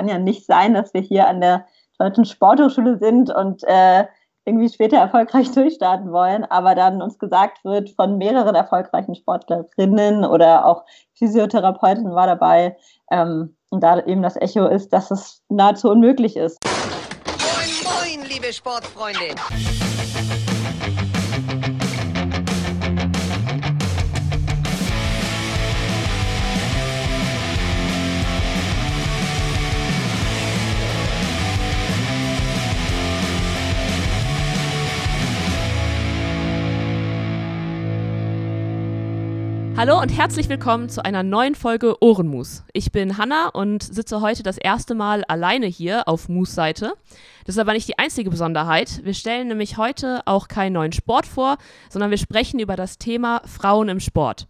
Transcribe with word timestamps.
kann 0.00 0.08
ja 0.08 0.18
nicht 0.18 0.46
sein, 0.46 0.72
dass 0.72 0.94
wir 0.94 1.02
hier 1.02 1.28
an 1.28 1.42
der 1.42 1.66
deutschen 1.98 2.24
Sporthochschule 2.24 2.96
sind 2.96 3.28
und 3.28 3.62
äh, 3.64 4.06
irgendwie 4.46 4.70
später 4.70 4.96
erfolgreich 4.96 5.50
durchstarten 5.54 6.10
wollen, 6.10 6.46
aber 6.46 6.74
dann 6.74 7.02
uns 7.02 7.18
gesagt 7.18 7.62
wird 7.64 7.90
von 7.90 8.16
mehreren 8.16 8.54
erfolgreichen 8.54 9.14
Sportlerinnen 9.14 10.24
oder 10.24 10.64
auch 10.64 10.86
Physiotherapeuten 11.18 12.14
war 12.14 12.26
dabei 12.26 12.78
ähm, 13.10 13.54
und 13.68 13.82
da 13.82 14.02
eben 14.06 14.22
das 14.22 14.36
Echo 14.36 14.68
ist, 14.68 14.90
dass 14.94 15.10
es 15.10 15.42
nahezu 15.50 15.90
unmöglich 15.90 16.34
ist. 16.34 16.58
Moin, 16.64 18.20
moin, 18.22 18.30
liebe 18.30 18.54
Sportfreunde! 18.54 19.34
Hallo 39.80 39.98
und 39.98 40.10
herzlich 40.10 40.50
willkommen 40.50 40.90
zu 40.90 41.02
einer 41.06 41.22
neuen 41.22 41.54
Folge 41.54 41.96
Ohrenmus. 42.02 42.64
Ich 42.74 42.92
bin 42.92 43.16
Hanna 43.16 43.48
und 43.48 43.82
sitze 43.82 44.20
heute 44.20 44.42
das 44.42 44.58
erste 44.58 44.94
Mal 44.94 45.24
alleine 45.24 45.64
hier 45.64 46.06
auf 46.06 46.28
Mus 46.28 46.54
Seite. 46.54 46.92
Das 47.46 47.54
ist 47.54 47.58
aber 47.58 47.72
nicht 47.72 47.88
die 47.88 47.98
einzige 47.98 48.28
Besonderheit. 48.28 49.00
Wir 49.04 49.14
stellen 49.14 49.48
nämlich 49.48 49.78
heute 49.78 50.20
auch 50.26 50.48
keinen 50.48 50.74
neuen 50.74 50.92
Sport 50.92 51.24
vor, 51.24 51.56
sondern 51.88 52.10
wir 52.10 52.18
sprechen 52.18 52.60
über 52.60 52.76
das 52.76 52.98
Thema 52.98 53.40
Frauen 53.46 53.88
im 53.88 54.00
Sport. 54.00 54.48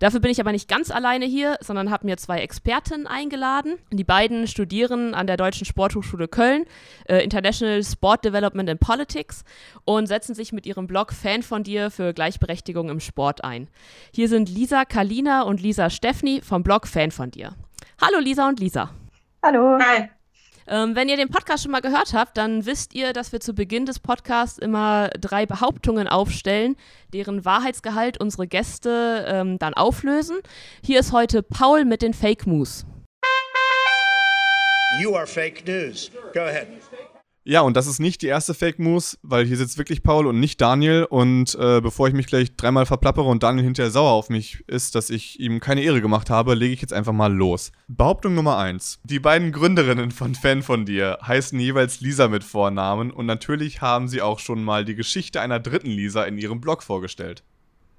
Dafür 0.00 0.20
bin 0.20 0.30
ich 0.30 0.40
aber 0.40 0.50
nicht 0.50 0.66
ganz 0.66 0.90
alleine 0.90 1.26
hier, 1.26 1.58
sondern 1.60 1.90
habe 1.90 2.06
mir 2.06 2.16
zwei 2.16 2.40
Expertinnen 2.40 3.06
eingeladen. 3.06 3.74
Die 3.92 4.02
beiden 4.02 4.46
studieren 4.46 5.14
an 5.14 5.26
der 5.26 5.36
Deutschen 5.36 5.66
Sporthochschule 5.66 6.26
Köln 6.26 6.64
äh, 7.04 7.22
International 7.22 7.84
Sport 7.84 8.24
Development 8.24 8.68
and 8.68 8.80
Politics 8.80 9.44
und 9.84 10.06
setzen 10.06 10.34
sich 10.34 10.52
mit 10.52 10.64
ihrem 10.64 10.86
Blog 10.86 11.12
Fan 11.12 11.42
von 11.42 11.62
dir 11.62 11.90
für 11.90 12.14
Gleichberechtigung 12.14 12.88
im 12.88 12.98
Sport 12.98 13.44
ein. 13.44 13.68
Hier 14.14 14.28
sind 14.28 14.48
Lisa 14.48 14.86
Kalina 14.86 15.42
und 15.42 15.60
Lisa 15.60 15.90
Steffni 15.90 16.40
vom 16.40 16.62
Blog 16.62 16.88
Fan 16.88 17.10
von 17.10 17.30
dir. 17.30 17.52
Hallo 18.00 18.18
Lisa 18.20 18.48
und 18.48 18.58
Lisa. 18.58 18.90
Hallo. 19.42 19.78
Hi. 19.78 20.08
Ähm, 20.70 20.94
wenn 20.94 21.08
ihr 21.08 21.16
den 21.16 21.28
Podcast 21.28 21.64
schon 21.64 21.72
mal 21.72 21.80
gehört 21.80 22.14
habt, 22.14 22.36
dann 22.36 22.64
wisst 22.64 22.94
ihr, 22.94 23.12
dass 23.12 23.32
wir 23.32 23.40
zu 23.40 23.54
Beginn 23.54 23.86
des 23.86 23.98
Podcasts 23.98 24.56
immer 24.56 25.08
drei 25.20 25.44
Behauptungen 25.44 26.06
aufstellen, 26.06 26.76
deren 27.12 27.44
Wahrheitsgehalt 27.44 28.20
unsere 28.20 28.46
Gäste 28.46 29.26
ähm, 29.26 29.58
dann 29.58 29.74
auflösen. 29.74 30.38
Hier 30.84 31.00
ist 31.00 31.10
heute 31.10 31.42
Paul 31.42 31.84
mit 31.84 32.02
den 32.02 32.14
Fake 32.14 32.46
Moves. 32.46 32.86
You 35.02 35.16
are 35.16 35.26
fake 35.26 35.66
news. 35.66 36.12
Go 36.32 36.40
ahead. 36.40 36.68
Ja, 37.42 37.62
und 37.62 37.74
das 37.76 37.86
ist 37.86 38.00
nicht 38.00 38.20
die 38.20 38.26
erste 38.26 38.52
Fake 38.52 38.78
News, 38.78 39.18
weil 39.22 39.46
hier 39.46 39.56
sitzt 39.56 39.78
wirklich 39.78 40.02
Paul 40.02 40.26
und 40.26 40.40
nicht 40.40 40.60
Daniel. 40.60 41.04
Und 41.04 41.54
äh, 41.54 41.80
bevor 41.80 42.06
ich 42.06 42.14
mich 42.14 42.26
gleich 42.26 42.54
dreimal 42.54 42.84
verplappere 42.84 43.28
und 43.28 43.42
Daniel 43.42 43.64
hinterher 43.64 43.90
sauer 43.90 44.10
auf 44.10 44.28
mich 44.28 44.62
ist, 44.66 44.94
dass 44.94 45.08
ich 45.08 45.40
ihm 45.40 45.58
keine 45.58 45.80
Ehre 45.80 46.02
gemacht 46.02 46.28
habe, 46.28 46.54
lege 46.54 46.74
ich 46.74 46.82
jetzt 46.82 46.92
einfach 46.92 47.14
mal 47.14 47.32
los. 47.32 47.72
Behauptung 47.88 48.34
Nummer 48.34 48.58
1. 48.58 49.00
Die 49.04 49.20
beiden 49.20 49.52
Gründerinnen 49.52 50.10
von 50.10 50.34
Fan 50.34 50.62
von 50.62 50.84
dir 50.84 51.18
heißen 51.26 51.58
jeweils 51.58 52.00
Lisa 52.00 52.28
mit 52.28 52.44
Vornamen 52.44 53.10
und 53.10 53.24
natürlich 53.24 53.80
haben 53.80 54.08
sie 54.08 54.20
auch 54.20 54.38
schon 54.38 54.62
mal 54.62 54.84
die 54.84 54.94
Geschichte 54.94 55.40
einer 55.40 55.60
dritten 55.60 55.90
Lisa 55.90 56.24
in 56.24 56.36
ihrem 56.36 56.60
Blog 56.60 56.82
vorgestellt. 56.82 57.42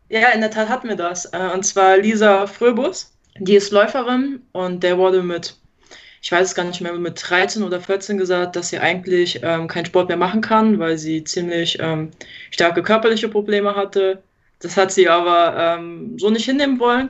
Ja, 0.09 0.30
in 0.30 0.42
der 0.42 0.52
Tat 0.52 0.70
hatten 0.70 0.88
wir 0.88 0.98
das. 0.98 1.26
Äh, 1.26 1.50
und 1.53 1.66
zwar 1.66 1.98
Lisa 1.98 2.45
Fröbus. 2.45 3.17
Die 3.39 3.55
ist 3.55 3.72
Läuferin 3.72 4.42
und 4.52 4.83
der 4.83 4.98
wurde 4.98 5.23
mit 5.23 5.58
ich 6.22 6.31
weiß 6.31 6.50
es 6.50 6.55
gar 6.55 6.66
nicht 6.66 6.81
mehr, 6.81 6.94
mit 6.94 7.22
13 7.30 7.64
oder 7.64 7.81
14 7.81 8.17
gesagt, 8.17 8.55
dass 8.55 8.69
sie 8.69 8.80
eigentlich 8.80 9.39
ähm, 9.44 9.67
keinen 9.67 9.86
Sport 9.86 10.08
mehr 10.08 10.17
machen 10.17 10.41
kann, 10.41 10.77
weil 10.77 10.97
sie 10.97 11.23
ziemlich 11.23 11.77
ähm, 11.81 12.11
starke 12.52 12.83
körperliche 12.83 13.27
Probleme 13.27 13.75
hatte. 13.75 14.22
Das 14.59 14.77
hat 14.77 14.92
sie 14.92 15.10
aber 15.10 15.55
ähm, 15.58 16.17
so 16.20 16.30
nicht 16.30 16.45
hinnehmen 16.45 16.80
wollen 16.80 17.10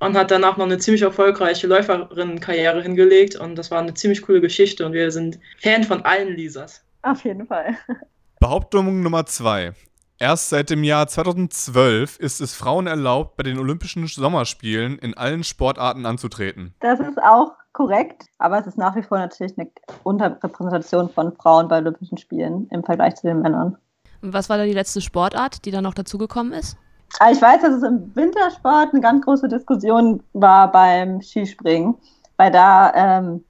und 0.00 0.16
hat 0.16 0.32
danach 0.32 0.56
noch 0.56 0.66
eine 0.66 0.78
ziemlich 0.78 1.02
erfolgreiche 1.02 1.68
Läuferinnenkarriere 1.68 2.82
hingelegt 2.82 3.36
und 3.36 3.54
das 3.54 3.70
war 3.70 3.80
eine 3.80 3.94
ziemlich 3.94 4.22
coole 4.22 4.40
Geschichte 4.40 4.84
und 4.84 4.92
wir 4.92 5.10
sind 5.12 5.38
Fan 5.60 5.84
von 5.84 6.02
allen 6.04 6.36
Lisas. 6.36 6.82
Auf 7.02 7.24
jeden 7.24 7.46
Fall. 7.46 7.76
Behauptung 8.40 9.02
Nummer 9.02 9.24
2. 9.24 9.72
Erst 10.20 10.48
seit 10.48 10.70
dem 10.70 10.82
Jahr 10.82 11.06
2012 11.06 12.18
ist 12.18 12.40
es 12.40 12.52
Frauen 12.52 12.88
erlaubt, 12.88 13.36
bei 13.36 13.44
den 13.44 13.56
Olympischen 13.56 14.04
Sommerspielen 14.08 14.98
in 14.98 15.14
allen 15.14 15.44
Sportarten 15.44 16.06
anzutreten. 16.06 16.74
Das 16.80 16.98
ist 16.98 17.18
auch 17.22 17.52
korrekt, 17.78 18.26
aber 18.38 18.58
es 18.58 18.66
ist 18.66 18.76
nach 18.76 18.96
wie 18.96 19.04
vor 19.04 19.18
natürlich 19.18 19.56
eine 19.56 19.70
Unterrepräsentation 20.02 21.08
von 21.10 21.32
Frauen 21.36 21.68
bei 21.68 21.78
Olympischen 21.78 22.18
Spielen 22.18 22.66
im 22.72 22.82
Vergleich 22.82 23.14
zu 23.14 23.28
den 23.28 23.40
Männern. 23.40 23.76
Was 24.20 24.50
war 24.50 24.58
da 24.58 24.64
die 24.64 24.72
letzte 24.72 25.00
Sportart, 25.00 25.64
die 25.64 25.70
da 25.70 25.80
noch 25.80 25.94
dazugekommen 25.94 26.52
ist? 26.52 26.76
Ah, 27.20 27.30
ich 27.30 27.40
weiß, 27.40 27.62
dass 27.62 27.74
es 27.74 27.84
im 27.84 28.14
Wintersport 28.16 28.92
eine 28.92 29.00
ganz 29.00 29.24
große 29.24 29.46
Diskussion 29.46 30.20
war 30.32 30.72
beim 30.72 31.22
Skispringen, 31.22 31.94
weil 32.36 32.50
da 32.50 32.92
ähm, 32.96 33.44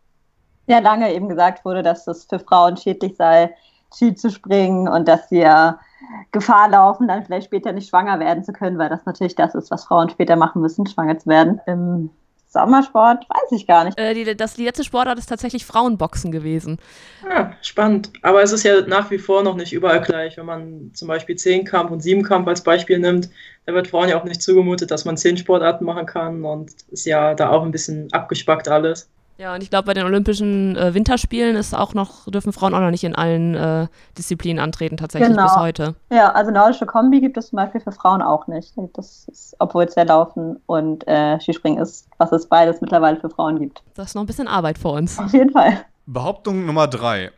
ja 0.66 0.80
lange 0.80 1.10
eben 1.14 1.30
gesagt 1.30 1.64
wurde, 1.64 1.82
dass 1.82 2.06
es 2.06 2.26
für 2.26 2.38
Frauen 2.38 2.76
schädlich 2.76 3.16
sei, 3.16 3.54
Ski 3.94 4.14
zu 4.14 4.30
springen 4.30 4.88
und 4.88 5.08
dass 5.08 5.30
sie 5.30 5.38
ja 5.38 5.80
Gefahr 6.32 6.68
laufen, 6.68 7.08
dann 7.08 7.24
vielleicht 7.24 7.46
später 7.46 7.72
nicht 7.72 7.88
schwanger 7.88 8.20
werden 8.20 8.44
zu 8.44 8.52
können, 8.52 8.76
weil 8.76 8.90
das 8.90 9.06
natürlich 9.06 9.36
das 9.36 9.54
ist, 9.54 9.70
was 9.70 9.86
Frauen 9.86 10.10
später 10.10 10.36
machen 10.36 10.60
müssen, 10.60 10.86
schwanger 10.86 11.18
zu 11.18 11.30
werden. 11.30 11.62
Im 11.66 12.10
Sommersport 12.48 13.28
weiß 13.28 13.52
ich 13.52 13.66
gar 13.66 13.84
nicht. 13.84 13.98
Äh, 13.98 14.14
die, 14.14 14.36
das, 14.36 14.54
die 14.54 14.64
letzte 14.64 14.84
Sportart 14.84 15.18
ist 15.18 15.26
tatsächlich 15.26 15.66
Frauenboxen 15.66 16.32
gewesen. 16.32 16.78
Ja, 17.28 17.52
spannend. 17.60 18.10
Aber 18.22 18.42
es 18.42 18.52
ist 18.52 18.62
ja 18.62 18.80
nach 18.82 19.10
wie 19.10 19.18
vor 19.18 19.42
noch 19.42 19.54
nicht 19.54 19.72
überall 19.72 20.00
gleich. 20.00 20.38
Wenn 20.38 20.46
man 20.46 20.90
zum 20.94 21.08
Beispiel 21.08 21.36
Zehnkampf 21.36 21.90
und 21.90 22.00
Siebenkampf 22.00 22.48
als 22.48 22.62
Beispiel 22.62 22.98
nimmt, 22.98 23.28
da 23.66 23.74
wird 23.74 23.88
Frauen 23.88 24.08
ja 24.08 24.18
auch 24.18 24.24
nicht 24.24 24.40
zugemutet, 24.40 24.90
dass 24.90 25.04
man 25.04 25.18
zehn 25.18 25.36
Sportarten 25.36 25.84
machen 25.84 26.06
kann 26.06 26.42
und 26.44 26.72
ist 26.90 27.04
ja 27.04 27.34
da 27.34 27.50
auch 27.50 27.62
ein 27.62 27.70
bisschen 27.70 28.10
abgespackt 28.12 28.68
alles. 28.68 29.10
Ja, 29.38 29.54
und 29.54 29.62
ich 29.62 29.70
glaube, 29.70 29.86
bei 29.86 29.94
den 29.94 30.04
Olympischen 30.04 30.74
äh, 30.74 30.94
Winterspielen 30.94 31.54
ist 31.54 31.72
auch 31.72 31.94
noch, 31.94 32.26
dürfen 32.26 32.52
Frauen 32.52 32.74
auch 32.74 32.80
noch 32.80 32.90
nicht 32.90 33.04
in 33.04 33.14
allen 33.14 33.54
äh, 33.54 33.86
Disziplinen 34.18 34.58
antreten, 34.60 34.96
tatsächlich 34.96 35.30
genau. 35.30 35.44
bis 35.44 35.56
heute. 35.56 35.94
Ja, 36.10 36.32
also 36.32 36.50
nordische 36.50 36.86
Kombi 36.86 37.20
gibt 37.20 37.36
es 37.36 37.50
zum 37.50 37.56
Beispiel 37.56 37.80
für 37.80 37.92
Frauen 37.92 38.20
auch 38.20 38.48
nicht. 38.48 38.74
Das 38.94 39.28
ist, 39.28 39.54
obwohl 39.60 39.84
es 39.84 39.94
ja 39.94 40.02
Laufen 40.02 40.60
und 40.66 41.06
äh, 41.06 41.38
Skispringen 41.38 41.80
ist, 41.80 42.08
was 42.18 42.32
es 42.32 42.46
beides 42.46 42.80
mittlerweile 42.80 43.20
für 43.20 43.30
Frauen 43.30 43.60
gibt. 43.60 43.84
Das 43.94 44.08
ist 44.08 44.14
noch 44.16 44.24
ein 44.24 44.26
bisschen 44.26 44.48
Arbeit 44.48 44.76
vor 44.76 44.94
uns. 44.94 45.20
Auf 45.20 45.32
jeden 45.32 45.50
Fall. 45.50 45.84
Behauptung 46.06 46.66
Nummer 46.66 46.88
drei. 46.88 47.30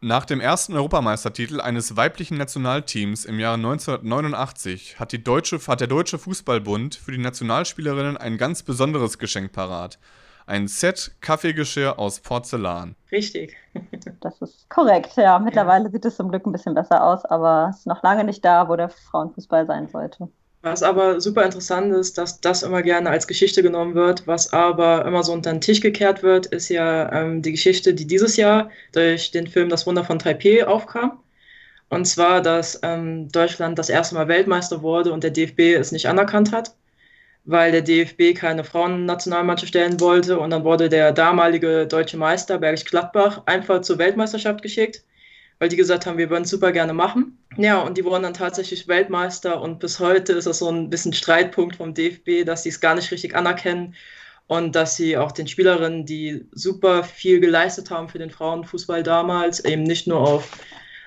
Nach 0.00 0.24
dem 0.24 0.40
ersten 0.40 0.74
Europameistertitel 0.74 1.60
eines 1.60 1.96
weiblichen 1.96 2.38
Nationalteams 2.38 3.24
im 3.24 3.38
Jahre 3.38 3.54
1989 3.54 4.98
hat, 4.98 5.12
die 5.12 5.22
Deutsche, 5.22 5.60
hat 5.68 5.80
der 5.80 5.86
Deutsche 5.86 6.18
Fußballbund 6.18 6.96
für 6.96 7.12
die 7.12 7.18
Nationalspielerinnen 7.18 8.16
ein 8.16 8.36
ganz 8.36 8.64
besonderes 8.64 9.18
Geschenk 9.18 9.52
parat 9.52 9.98
ein 10.46 10.68
Set 10.68 11.12
Kaffeegeschirr 11.20 11.98
aus 11.98 12.20
Porzellan. 12.20 12.94
Richtig. 13.10 13.56
das 14.20 14.40
ist 14.40 14.68
korrekt, 14.70 15.16
ja. 15.16 15.38
Mittlerweile 15.38 15.84
ja. 15.84 15.90
sieht 15.90 16.04
es 16.04 16.16
zum 16.16 16.30
Glück 16.30 16.46
ein 16.46 16.52
bisschen 16.52 16.74
besser 16.74 17.04
aus, 17.04 17.24
aber 17.24 17.68
es 17.70 17.80
ist 17.80 17.86
noch 17.86 18.02
lange 18.02 18.24
nicht 18.24 18.44
da, 18.44 18.68
wo 18.68 18.76
der 18.76 18.88
Frauenfußball 18.88 19.66
sein 19.66 19.88
sollte. 19.88 20.28
Was 20.62 20.82
aber 20.82 21.20
super 21.20 21.44
interessant 21.44 21.92
ist, 21.92 22.18
dass 22.18 22.40
das 22.40 22.62
immer 22.62 22.82
gerne 22.82 23.10
als 23.10 23.26
Geschichte 23.28 23.62
genommen 23.62 23.94
wird, 23.94 24.26
was 24.26 24.52
aber 24.52 25.04
immer 25.04 25.22
so 25.22 25.32
unter 25.32 25.52
den 25.52 25.60
Tisch 25.60 25.80
gekehrt 25.80 26.22
wird, 26.22 26.46
ist 26.46 26.68
ja 26.68 27.12
ähm, 27.12 27.42
die 27.42 27.52
Geschichte, 27.52 27.94
die 27.94 28.06
dieses 28.06 28.36
Jahr 28.36 28.70
durch 28.92 29.30
den 29.30 29.46
Film 29.46 29.68
Das 29.68 29.86
Wunder 29.86 30.02
von 30.02 30.18
Taipei 30.18 30.66
aufkam. 30.66 31.20
Und 31.88 32.06
zwar, 32.06 32.40
dass 32.40 32.80
ähm, 32.82 33.28
Deutschland 33.30 33.78
das 33.78 33.88
erste 33.88 34.16
Mal 34.16 34.26
Weltmeister 34.26 34.82
wurde 34.82 35.12
und 35.12 35.22
der 35.22 35.30
DFB 35.30 35.76
es 35.76 35.92
nicht 35.92 36.08
anerkannt 36.08 36.50
hat 36.50 36.74
weil 37.46 37.70
der 37.70 37.82
DFB 37.82 38.34
keine 38.36 38.64
Frauennationalmannschaft 38.64 39.68
stellen 39.68 40.00
wollte. 40.00 40.38
Und 40.38 40.50
dann 40.50 40.64
wurde 40.64 40.88
der 40.88 41.12
damalige 41.12 41.86
deutsche 41.86 42.16
Meister 42.16 42.58
Bergisch 42.58 42.84
Gladbach 42.84 43.42
einfach 43.46 43.80
zur 43.80 43.98
Weltmeisterschaft 43.98 44.62
geschickt, 44.62 45.04
weil 45.58 45.68
die 45.68 45.76
gesagt 45.76 46.06
haben, 46.06 46.18
wir 46.18 46.28
würden 46.28 46.42
es 46.42 46.50
super 46.50 46.72
gerne 46.72 46.92
machen. 46.92 47.38
Ja, 47.56 47.80
und 47.80 47.96
die 47.96 48.04
wurden 48.04 48.24
dann 48.24 48.34
tatsächlich 48.34 48.88
Weltmeister. 48.88 49.62
Und 49.62 49.78
bis 49.78 50.00
heute 50.00 50.32
ist 50.34 50.46
das 50.46 50.58
so 50.58 50.68
ein 50.68 50.90
bisschen 50.90 51.12
Streitpunkt 51.12 51.76
vom 51.76 51.94
DFB, 51.94 52.44
dass 52.44 52.64
sie 52.64 52.68
es 52.68 52.80
gar 52.80 52.96
nicht 52.96 53.10
richtig 53.12 53.34
anerkennen 53.36 53.94
und 54.48 54.76
dass 54.76 54.96
sie 54.96 55.16
auch 55.16 55.32
den 55.32 55.48
Spielerinnen, 55.48 56.04
die 56.04 56.46
super 56.52 57.04
viel 57.04 57.40
geleistet 57.40 57.90
haben 57.90 58.08
für 58.08 58.18
den 58.18 58.30
Frauenfußball 58.30 59.02
damals, 59.02 59.64
eben 59.64 59.84
nicht 59.84 60.06
nur 60.06 60.20
auf 60.20 60.50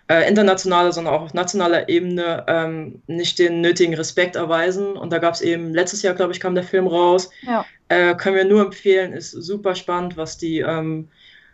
äh, 0.10 0.28
internationaler, 0.28 0.92
sondern 0.92 1.14
auch 1.14 1.22
auf 1.22 1.34
nationaler 1.34 1.88
Ebene 1.88 2.44
ähm, 2.48 3.02
nicht 3.06 3.38
den 3.38 3.62
nötigen 3.62 3.94
Respekt 3.94 4.36
erweisen. 4.36 4.98
Und 4.98 5.14
da 5.14 5.20
gab 5.20 5.36
es 5.36 5.42
eben, 5.42 5.74
letztes 5.74 6.02
Jahr, 6.02 6.16
glaube 6.16 6.34
ich, 6.34 6.40
kam 6.40 6.56
der 6.56 6.64
Film 6.64 6.88
raus. 6.88 7.30
Ja. 7.44 7.64
Äh, 7.90 8.16
können 8.16 8.36
wir 8.36 8.46
nur 8.46 8.66
empfehlen, 8.66 9.14
ist 9.14 9.32
super 9.32 9.76
spannend, 9.76 10.18
was 10.18 10.38
die 10.38 10.60
ähm, 10.60 11.10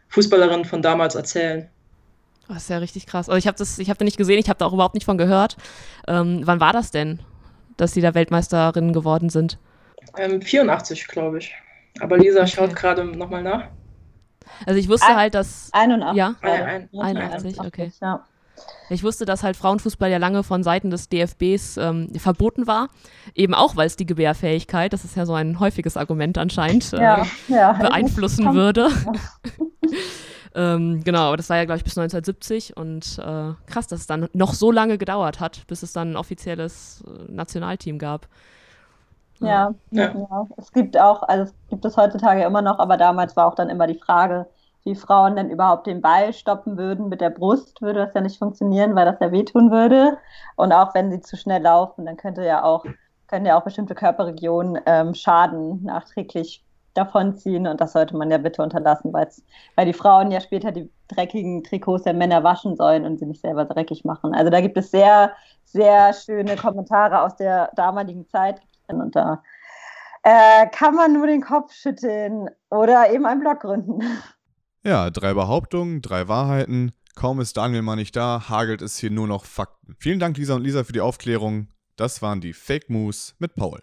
Fußballerinnen 0.08 0.66
von 0.66 0.82
damals 0.82 1.16
erzählen. 1.16 1.70
Das 2.48 2.58
ist 2.64 2.70
ja 2.70 2.78
richtig 2.78 3.08
krass. 3.08 3.28
Also 3.28 3.38
ich 3.38 3.48
habe 3.48 3.58
das, 3.58 3.78
den 4.00 4.06
nicht 4.06 4.18
gesehen, 4.18 4.40
ich 4.40 4.48
habe 4.48 4.60
da 4.60 4.66
auch 4.66 4.74
überhaupt 4.74 4.94
nicht 4.94 5.06
von 5.06 5.18
gehört. 5.18 5.58
Ähm, 6.08 6.42
wann 6.46 6.60
war 6.62 6.72
das 6.72 6.92
denn, 6.92 7.20
dass 7.76 7.94
sie 7.94 8.02
da 8.02 8.14
Weltmeisterinnen 8.14 8.94
geworden 8.94 9.30
sind? 9.30 9.58
84, 10.16 11.02
ähm, 11.02 11.08
glaube 11.12 11.40
ich. 11.40 11.54
Aber 12.00 12.18
Lisa 12.18 12.42
okay. 12.42 12.48
schaut 12.48 12.76
gerade 12.76 13.04
nochmal 13.04 13.44
nach. 13.44 13.68
Also 14.66 14.80
ich 14.80 14.88
wusste 14.88 15.08
Ein- 15.08 15.16
halt, 15.16 15.34
dass 15.34 15.70
81. 15.74 16.18
Ja? 16.18 16.36
Ah, 16.42 16.48
ja, 16.48 16.66
ein- 16.66 16.90
81, 16.94 17.60
okay. 17.60 17.92
Ja. 18.02 18.26
Ich 18.90 19.04
wusste, 19.04 19.26
dass 19.26 19.42
halt 19.44 19.56
Frauenfußball 19.58 20.12
ja 20.12 20.18
lange 20.18 20.44
von 20.44 20.64
Seiten 20.64 20.90
des 20.92 21.10
DFBs 21.10 21.78
ähm, 21.78 22.10
verboten 22.16 22.68
war. 22.68 22.88
Eben 23.34 23.54
auch, 23.56 23.76
weil 23.76 23.88
es 23.88 23.96
die 23.96 24.06
Gebärfähigkeit, 24.06 24.94
das 24.94 25.04
ist 25.04 25.16
ja 25.16 25.26
so 25.26 25.34
ein 25.34 25.60
häufiges 25.60 25.98
Argument 25.98 26.38
anscheinend, 26.38 26.94
äh, 26.94 27.02
Ja, 27.02 27.26
ja. 27.48 27.74
beeinflussen 27.74 28.54
würde. 28.54 28.90
ähm, 30.56 31.04
genau, 31.04 31.28
aber 31.28 31.38
das 31.38 31.50
war 31.50 31.58
ja, 31.58 31.66
glaube 31.66 31.78
ich, 31.78 31.84
bis 31.84 31.98
1970 31.98 32.78
und 32.78 33.18
äh, 33.20 33.54
krass, 33.66 33.88
dass 33.88 34.02
es 34.02 34.08
dann 34.08 34.30
noch 34.34 34.54
so 34.54 34.72
lange 34.72 34.98
gedauert 34.98 35.40
hat, 35.40 35.66
bis 35.68 35.84
es 35.84 35.94
dann 35.94 36.12
ein 36.12 36.18
offizielles 36.18 37.04
äh, 37.08 37.32
Nationalteam 37.32 37.98
gab. 37.98 38.28
Ja, 39.40 39.74
Ja. 39.92 40.14
ja. 40.14 40.48
Es 40.58 40.72
gibt 40.72 40.98
auch, 40.98 41.24
also 41.24 41.44
es 41.44 41.54
gibt 41.70 41.84
es 41.86 41.98
heutzutage 41.98 42.44
immer 42.44 42.62
noch, 42.62 42.80
aber 42.80 42.98
damals 42.98 43.36
war 43.36 43.48
auch 43.48 43.56
dann 43.56 43.70
immer 43.70 43.88
die 43.88 44.00
Frage, 44.00 44.48
wie 44.86 44.96
Frauen 44.96 45.36
denn 45.36 45.50
überhaupt 45.50 45.88
den 45.88 46.02
Ball 46.02 46.32
stoppen 46.32 46.78
würden. 46.78 47.10
Mit 47.10 47.20
der 47.20 47.32
Brust 47.32 47.82
würde 47.82 48.06
das 48.06 48.14
ja 48.14 48.22
nicht 48.22 48.38
funktionieren, 48.38 48.96
weil 48.96 49.06
das 49.06 49.20
ja 49.20 49.32
wehtun 49.32 49.72
würde. 49.72 50.18
Und 50.56 50.72
auch 50.72 50.94
wenn 50.94 51.12
sie 51.12 51.20
zu 51.20 51.36
schnell 51.36 51.64
laufen, 51.64 52.06
dann 52.06 52.18
könnte 52.18 52.46
ja 52.46 52.64
auch, 52.64 52.86
können 53.28 53.48
ja 53.48 53.58
auch 53.58 53.64
bestimmte 53.64 53.96
Körperregionen 53.96 54.80
ähm, 54.86 55.16
Schaden 55.16 55.84
nachträglich 55.84 56.64
davonziehen. 56.94 57.66
Und 57.68 57.82
das 57.82 57.94
sollte 57.94 58.16
man 58.16 58.30
ja 58.30 58.38
bitte 58.38 58.62
unterlassen, 58.62 59.12
weil 59.12 59.86
die 59.86 59.94
Frauen 59.94 60.32
ja 60.32 60.40
später 60.40 60.72
die 60.72 60.90
dreckigen 61.08 61.64
Trikots 61.64 62.04
der 62.04 62.14
Männer 62.14 62.44
waschen 62.44 62.76
sollen 62.76 63.06
und 63.06 63.18
sie 63.18 63.26
nicht 63.26 63.42
selber 63.42 63.66
dreckig 63.66 64.06
machen. 64.06 64.36
Also 64.36 64.52
da 64.52 64.62
gibt 64.62 64.78
es 64.78 64.92
sehr, 64.92 65.32
sehr 65.66 66.14
schöne 66.14 66.56
Kommentare 66.56 67.22
aus 67.22 67.36
der 67.36 67.72
damaligen 67.76 68.28
Zeit. 68.30 68.62
Und 68.88 69.16
da 69.16 69.42
äh, 70.22 70.68
kann 70.68 70.96
man 70.96 71.14
nur 71.14 71.28
den 71.28 71.42
Kopf 71.42 71.74
schütteln 71.74 72.50
oder 72.70 73.12
eben 73.12 73.26
einen 73.26 73.42
Blog 73.42 73.62
gründen. 73.62 74.02
Ja, 74.86 75.10
drei 75.10 75.34
Behauptungen, 75.34 76.04
drei 76.04 76.28
Wahrheiten. 76.28 76.92
Kaum 77.16 77.40
ist 77.42 77.58
Daniel 77.58 77.82
mal 77.82 77.96
nicht 77.96 78.16
da, 78.16 78.50
hagelt 78.50 78.84
es 78.84 79.00
hier 79.00 79.10
nur 79.10 79.26
noch 79.26 79.46
Fakten. 79.46 79.96
Vielen 79.98 80.20
Dank, 80.20 80.38
Lisa 80.38 80.54
und 80.54 80.64
Lisa, 80.64 80.84
für 80.84 80.94
die 80.94 81.02
Aufklärung. 81.02 81.70
Das 81.96 82.22
waren 82.22 82.40
die 82.40 82.54
Fake 82.54 82.88
Moves 82.88 83.34
mit 83.40 83.56
Paul. 83.56 83.82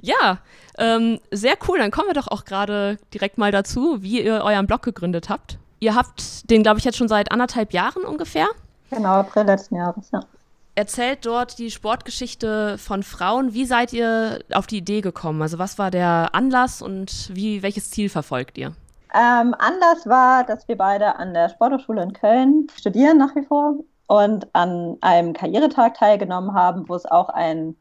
Ja, 0.00 0.38
ähm, 0.78 1.20
sehr 1.30 1.56
cool. 1.68 1.80
Dann 1.80 1.90
kommen 1.90 2.08
wir 2.08 2.14
doch 2.14 2.28
auch 2.28 2.46
gerade 2.46 2.96
direkt 3.12 3.36
mal 3.36 3.52
dazu, 3.52 3.98
wie 4.00 4.24
ihr 4.24 4.42
euren 4.42 4.66
Blog 4.66 4.80
gegründet 4.80 5.28
habt. 5.28 5.58
Ihr 5.80 5.94
habt 5.94 6.48
den, 6.50 6.62
glaube 6.62 6.78
ich, 6.78 6.86
jetzt 6.86 6.96
schon 6.96 7.08
seit 7.08 7.30
anderthalb 7.30 7.74
Jahren 7.74 8.04
ungefähr. 8.04 8.48
Genau, 8.88 9.16
April 9.16 9.44
letzten 9.44 9.76
Jahres, 9.76 10.10
ja. 10.12 10.24
Erzählt 10.74 11.26
dort 11.26 11.58
die 11.58 11.70
Sportgeschichte 11.70 12.78
von 12.78 13.02
Frauen. 13.02 13.52
Wie 13.52 13.66
seid 13.66 13.92
ihr 13.92 14.40
auf 14.54 14.66
die 14.66 14.78
Idee 14.78 15.02
gekommen? 15.02 15.42
Also 15.42 15.58
was 15.58 15.78
war 15.78 15.90
der 15.90 16.30
Anlass 16.32 16.80
und 16.80 17.30
wie, 17.34 17.62
welches 17.62 17.90
Ziel 17.90 18.08
verfolgt 18.08 18.56
ihr? 18.56 18.72
Ähm, 19.14 19.54
Anlass 19.58 20.06
war, 20.06 20.44
dass 20.44 20.66
wir 20.68 20.76
beide 20.78 21.16
an 21.16 21.34
der 21.34 21.50
Sporthochschule 21.50 22.02
in 22.02 22.14
Köln 22.14 22.66
studieren 22.74 23.18
nach 23.18 23.36
wie 23.36 23.44
vor 23.44 23.74
und 24.06 24.48
an 24.54 24.96
einem 25.02 25.34
Karrieretag 25.34 25.94
teilgenommen 25.94 26.54
haben, 26.54 26.88
wo 26.88 26.94
es 26.94 27.04
auch 27.04 27.28
ein 27.28 27.76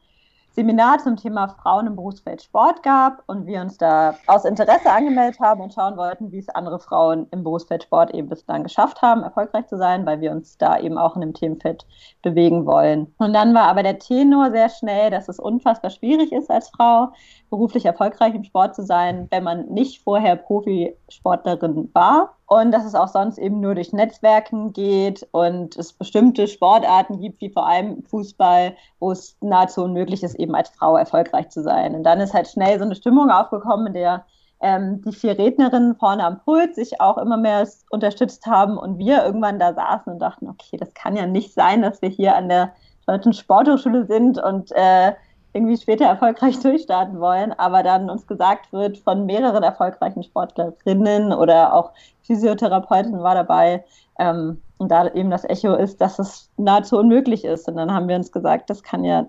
Seminar 0.53 0.99
zum 0.99 1.15
Thema 1.15 1.47
Frauen 1.47 1.87
im 1.87 1.95
Berufsfeld 1.95 2.43
Sport 2.43 2.83
gab 2.83 3.23
und 3.27 3.45
wir 3.45 3.61
uns 3.61 3.77
da 3.77 4.15
aus 4.27 4.43
Interesse 4.43 4.91
angemeldet 4.91 5.39
haben 5.39 5.61
und 5.61 5.73
schauen 5.73 5.95
wollten, 5.95 6.33
wie 6.33 6.39
es 6.39 6.49
andere 6.49 6.77
Frauen 6.77 7.27
im 7.31 7.45
Berufsfeld 7.45 7.83
Sport 7.83 8.13
eben 8.13 8.27
bislang 8.27 8.63
geschafft 8.63 9.01
haben, 9.01 9.23
erfolgreich 9.23 9.67
zu 9.67 9.77
sein, 9.77 10.05
weil 10.05 10.19
wir 10.19 10.31
uns 10.31 10.57
da 10.57 10.77
eben 10.77 10.97
auch 10.97 11.15
in 11.15 11.21
dem 11.21 11.33
Themenfeld 11.33 11.85
bewegen 12.21 12.65
wollen. 12.65 13.13
Und 13.17 13.31
dann 13.31 13.53
war 13.53 13.63
aber 13.63 13.81
der 13.81 13.99
Tenor 13.99 14.51
sehr 14.51 14.67
schnell, 14.67 15.09
dass 15.09 15.29
es 15.29 15.39
unfassbar 15.39 15.89
schwierig 15.89 16.33
ist, 16.33 16.51
als 16.51 16.67
Frau 16.67 17.13
beruflich 17.49 17.85
erfolgreich 17.85 18.35
im 18.35 18.43
Sport 18.43 18.75
zu 18.75 18.83
sein, 18.83 19.27
wenn 19.31 19.45
man 19.45 19.67
nicht 19.67 20.03
vorher 20.03 20.35
Profisportlerin 20.35 21.89
war. 21.93 22.35
Und 22.51 22.73
dass 22.73 22.83
es 22.83 22.95
auch 22.95 23.07
sonst 23.07 23.37
eben 23.37 23.61
nur 23.61 23.75
durch 23.75 23.93
Netzwerken 23.93 24.73
geht 24.73 25.25
und 25.31 25.77
es 25.77 25.93
bestimmte 25.93 26.49
Sportarten 26.49 27.21
gibt, 27.21 27.39
wie 27.39 27.49
vor 27.49 27.65
allem 27.65 28.03
Fußball, 28.03 28.75
wo 28.99 29.13
es 29.13 29.37
nahezu 29.39 29.85
unmöglich 29.85 30.21
ist, 30.21 30.35
eben 30.35 30.53
als 30.53 30.67
Frau 30.67 30.97
erfolgreich 30.97 31.47
zu 31.47 31.63
sein. 31.63 31.95
Und 31.95 32.03
dann 32.03 32.19
ist 32.19 32.33
halt 32.33 32.49
schnell 32.49 32.77
so 32.77 32.83
eine 32.83 32.95
Stimmung 32.95 33.29
aufgekommen, 33.29 33.87
in 33.87 33.93
der 33.93 34.25
ähm, 34.59 35.01
die 35.01 35.13
vier 35.13 35.39
Rednerinnen 35.39 35.95
vorne 35.95 36.25
am 36.25 36.41
Pult 36.43 36.75
sich 36.75 36.99
auch 36.99 37.17
immer 37.17 37.37
mehr 37.37 37.65
unterstützt 37.89 38.45
haben 38.45 38.77
und 38.77 38.97
wir 38.97 39.23
irgendwann 39.23 39.57
da 39.57 39.73
saßen 39.73 40.11
und 40.11 40.19
dachten, 40.19 40.49
okay, 40.49 40.75
das 40.75 40.93
kann 40.93 41.15
ja 41.15 41.27
nicht 41.27 41.53
sein, 41.53 41.81
dass 41.81 42.01
wir 42.01 42.09
hier 42.09 42.35
an 42.35 42.49
der 42.49 42.73
Deutschen 43.07 43.31
Sporthochschule 43.31 44.07
sind 44.07 44.43
und 44.43 44.73
äh, 44.73 45.13
irgendwie 45.53 45.77
später 45.77 46.05
erfolgreich 46.05 46.59
durchstarten 46.61 47.19
wollen, 47.19 47.53
aber 47.53 47.83
dann 47.83 48.09
uns 48.09 48.27
gesagt 48.27 48.71
wird 48.71 48.97
von 48.97 49.25
mehreren 49.25 49.63
erfolgreichen 49.63 50.23
Sportlerinnen 50.23 51.33
oder 51.33 51.73
auch 51.73 51.91
Physiotherapeuten 52.23 53.21
war 53.21 53.35
dabei, 53.35 53.83
ähm, 54.19 54.61
und 54.77 54.89
da 54.89 55.07
eben 55.13 55.29
das 55.29 55.43
Echo 55.43 55.75
ist, 55.75 56.01
dass 56.01 56.17
es 56.17 56.49
nahezu 56.57 56.97
unmöglich 56.97 57.45
ist. 57.45 57.67
Und 57.67 57.75
dann 57.75 57.93
haben 57.93 58.07
wir 58.07 58.15
uns 58.15 58.31
gesagt, 58.31 58.67
das 58.71 58.81
kann 58.81 59.03
ja 59.03 59.27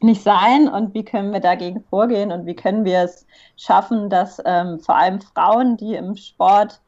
nicht 0.00 0.22
sein 0.22 0.66
und 0.66 0.94
wie 0.94 1.04
können 1.04 1.30
wir 1.30 1.40
dagegen 1.40 1.82
vorgehen 1.82 2.32
und 2.32 2.46
wie 2.46 2.54
können 2.54 2.86
wir 2.86 3.00
es 3.00 3.26
schaffen, 3.56 4.08
dass 4.08 4.40
ähm, 4.46 4.80
vor 4.80 4.96
allem 4.96 5.20
Frauen, 5.20 5.76
die 5.76 5.94
im 5.94 6.16
Sport 6.16 6.80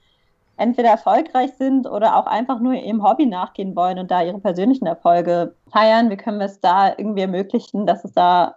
entweder 0.63 0.91
erfolgreich 0.91 1.53
sind 1.59 1.87
oder 1.87 2.17
auch 2.17 2.27
einfach 2.27 2.61
nur 2.61 2.75
ihrem 2.75 3.03
Hobby 3.03 3.27
nachgehen 3.27 3.75
wollen 3.75 3.99
und 3.99 4.11
da 4.11 4.23
ihre 4.23 4.39
persönlichen 4.39 4.87
Erfolge 4.87 5.57
feiern, 5.71 6.09
wie 6.11 6.17
können 6.17 6.39
wir 6.39 6.47
es 6.47 6.61
da 6.61 6.95
irgendwie 6.97 7.23
ermöglichen, 7.23 7.87
dass 7.87 8.05
es 8.05 8.13
da 8.13 8.55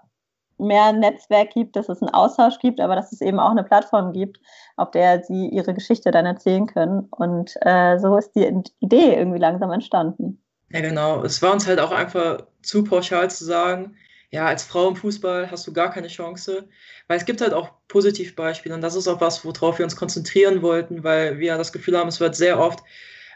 mehr 0.58 0.94
Netzwerk 0.94 1.50
gibt, 1.52 1.76
dass 1.76 1.90
es 1.90 2.02
einen 2.02 2.14
Austausch 2.14 2.60
gibt, 2.60 2.80
aber 2.80 2.96
dass 2.96 3.12
es 3.12 3.22
eben 3.22 3.40
auch 3.40 3.52
eine 3.52 3.64
Plattform 3.64 4.14
gibt, 4.14 4.40
auf 4.78 4.92
der 4.92 5.24
sie 5.24 5.50
ihre 5.50 5.74
Geschichte 5.74 6.12
dann 6.12 6.26
erzählen 6.26 6.68
können. 6.68 7.08
Und 7.12 7.56
äh, 7.62 7.98
so 7.98 8.16
ist 8.18 8.32
die 8.36 8.64
Idee 8.80 9.16
irgendwie 9.16 9.40
langsam 9.40 9.72
entstanden. 9.72 10.42
Ja, 10.70 10.82
genau. 10.82 11.24
Es 11.24 11.42
war 11.42 11.54
uns 11.54 11.68
halt 11.68 11.80
auch 11.80 11.92
einfach 11.92 12.44
zu 12.62 12.84
pauschal 12.84 13.30
zu 13.30 13.44
sagen, 13.44 13.96
ja, 14.36 14.48
als 14.48 14.64
Frau 14.64 14.90
im 14.90 14.98
Fußball 14.98 15.50
hast 15.50 15.66
du 15.66 15.72
gar 15.72 15.90
keine 15.92 16.10
Chance. 16.10 16.68
Weil 17.08 17.18
es 17.18 17.26
gibt 17.26 17.40
halt 17.40 17.54
auch 17.54 17.72
Positivbeispiele 17.88 18.76
und 18.76 18.82
das 18.82 18.96
ist 18.96 19.08
auch 19.08 19.22
was, 19.22 19.46
worauf 19.46 19.78
wir 19.80 19.86
uns 19.86 19.96
konzentrieren 19.96 20.62
wollten, 20.62 21.04
weil 21.04 21.40
wir 21.40 21.58
das 21.58 21.72
Gefühl 21.72 21.98
haben, 21.98 22.10
es 22.10 22.20
wird 22.20 22.36
sehr 22.36 22.60
oft 22.60 22.80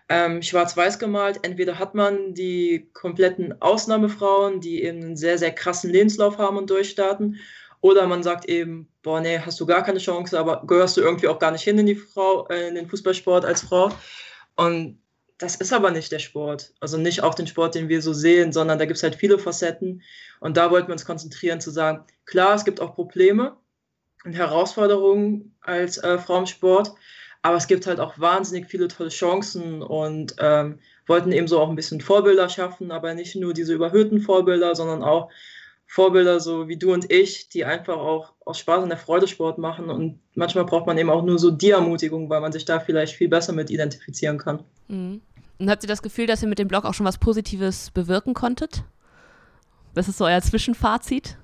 ähm, 0.09 0.41
schwarz-weiß 0.41 0.99
gemalt. 0.99 1.39
Entweder 1.43 1.79
hat 1.79 1.95
man 1.95 2.33
die 2.33 2.89
kompletten 2.93 3.61
Ausnahmefrauen, 3.61 4.59
die 4.59 4.83
eben 4.83 5.01
einen 5.01 5.17
sehr, 5.17 5.37
sehr 5.37 5.51
krassen 5.51 5.89
Lebenslauf 5.89 6.37
haben 6.37 6.57
und 6.57 6.69
durchstarten. 6.69 7.37
Oder 7.79 8.05
man 8.07 8.21
sagt 8.21 8.49
eben, 8.49 8.89
boah, 9.01 9.21
nee, 9.21 9.39
hast 9.39 9.57
du 9.61 9.65
gar 9.65 9.83
keine 9.85 9.99
Chance, 9.99 10.37
aber 10.37 10.63
gehörst 10.67 10.97
du 10.97 11.01
irgendwie 11.01 11.29
auch 11.29 11.39
gar 11.39 11.51
nicht 11.51 11.63
hin 11.63 11.79
in 11.79 11.85
die 11.85 11.95
Frau, 11.95 12.45
äh, 12.49 12.67
in 12.67 12.75
den 12.75 12.89
Fußballsport 12.89 13.45
als 13.45 13.61
Frau. 13.61 13.89
Und 14.57 14.99
das 15.39 15.55
ist 15.55 15.73
aber 15.73 15.89
nicht 15.89 16.11
der 16.11 16.19
Sport. 16.19 16.73
Also 16.81 16.97
nicht 16.97 17.23
auch 17.23 17.33
den 17.33 17.47
Sport, 17.47 17.73
den 17.73 17.89
wir 17.89 18.01
so 18.01 18.13
sehen, 18.13 18.51
sondern 18.51 18.77
da 18.77 18.85
gibt 18.85 18.97
es 18.97 19.03
halt 19.03 19.15
viele 19.15 19.39
Facetten. 19.39 20.03
Und 20.41 20.57
da 20.57 20.69
wollten 20.69 20.89
wir 20.89 20.93
uns 20.93 21.05
konzentrieren, 21.05 21.61
zu 21.61 21.71
sagen, 21.71 22.03
klar, 22.25 22.55
es 22.55 22.65
gibt 22.65 22.81
auch 22.81 22.93
Probleme 22.93 23.55
und 24.25 24.33
Herausforderungen 24.33 25.55
als 25.61 25.97
äh, 25.97 26.17
Frau 26.17 26.39
im 26.39 26.45
Sport, 26.45 26.93
aber 27.41 27.55
es 27.55 27.67
gibt 27.67 27.87
halt 27.87 28.01
auch 28.01 28.19
wahnsinnig 28.19 28.67
viele 28.67 28.89
tolle 28.89 29.09
Chancen 29.09 29.81
und 29.81 30.35
ähm, 30.39 30.79
wollten 31.07 31.31
ebenso 31.31 31.59
auch 31.59 31.69
ein 31.69 31.75
bisschen 31.75 32.01
Vorbilder 32.01 32.49
schaffen, 32.49 32.91
aber 32.91 33.13
nicht 33.13 33.35
nur 33.37 33.53
diese 33.53 33.73
überhöhten 33.73 34.19
Vorbilder, 34.19 34.75
sondern 34.75 35.03
auch 35.03 35.31
Vorbilder 35.87 36.39
so 36.39 36.67
wie 36.67 36.77
du 36.77 36.93
und 36.93 37.11
ich, 37.11 37.49
die 37.49 37.65
einfach 37.65 37.97
auch 37.97 38.33
aus 38.45 38.59
Spaß 38.59 38.83
und 38.83 38.89
der 38.89 38.97
Freude 38.97 39.27
Sport 39.27 39.57
machen. 39.57 39.89
Und 39.89 40.19
manchmal 40.35 40.65
braucht 40.65 40.85
man 40.85 40.99
eben 40.99 41.09
auch 41.09 41.23
nur 41.23 41.39
so 41.39 41.49
die 41.49 41.71
Ermutigung, 41.71 42.29
weil 42.29 42.41
man 42.41 42.51
sich 42.51 42.63
da 42.63 42.79
vielleicht 42.79 43.15
viel 43.15 43.27
besser 43.27 43.53
mit 43.53 43.71
identifizieren 43.71 44.37
kann. 44.37 44.63
Mhm. 44.87 45.21
Und 45.59 45.69
habt 45.69 45.83
ihr 45.83 45.89
das 45.89 46.01
Gefühl, 46.01 46.25
dass 46.25 46.41
ihr 46.41 46.47
mit 46.47 46.57
dem 46.57 46.69
Blog 46.69 46.85
auch 46.85 46.93
schon 46.93 47.05
was 47.05 47.17
Positives 47.17 47.91
bewirken 47.91 48.33
konntet? 48.33 48.83
Was 49.93 50.07
ist 50.07 50.17
so 50.17 50.25
euer 50.25 50.41
Zwischenfazit? 50.41 51.37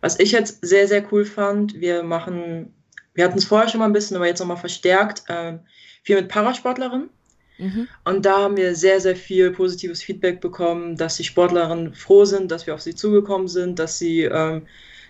Was 0.00 0.18
ich 0.18 0.32
jetzt 0.32 0.66
sehr, 0.66 0.88
sehr 0.88 1.04
cool 1.12 1.24
fand, 1.24 1.80
wir 1.80 2.02
machen, 2.02 2.74
wir 3.14 3.24
hatten 3.24 3.38
es 3.38 3.44
vorher 3.44 3.68
schon 3.68 3.78
mal 3.78 3.86
ein 3.86 3.92
bisschen, 3.92 4.16
aber 4.16 4.26
jetzt 4.26 4.40
nochmal 4.40 4.56
verstärkt, 4.56 5.22
äh, 5.28 5.58
viel 6.02 6.16
mit 6.16 6.28
Parasportlerinnen. 6.28 7.08
Mhm. 7.58 7.88
Und 8.04 8.26
da 8.26 8.38
haben 8.42 8.56
wir 8.56 8.74
sehr, 8.74 9.00
sehr 9.00 9.14
viel 9.14 9.52
positives 9.52 10.02
Feedback 10.02 10.40
bekommen, 10.40 10.96
dass 10.96 11.16
die 11.16 11.24
Sportlerinnen 11.24 11.94
froh 11.94 12.24
sind, 12.24 12.50
dass 12.50 12.66
wir 12.66 12.74
auf 12.74 12.82
sie 12.82 12.94
zugekommen 12.94 13.46
sind, 13.46 13.78
dass 13.78 13.98
sie 13.98 14.22
ähm, 14.22 14.66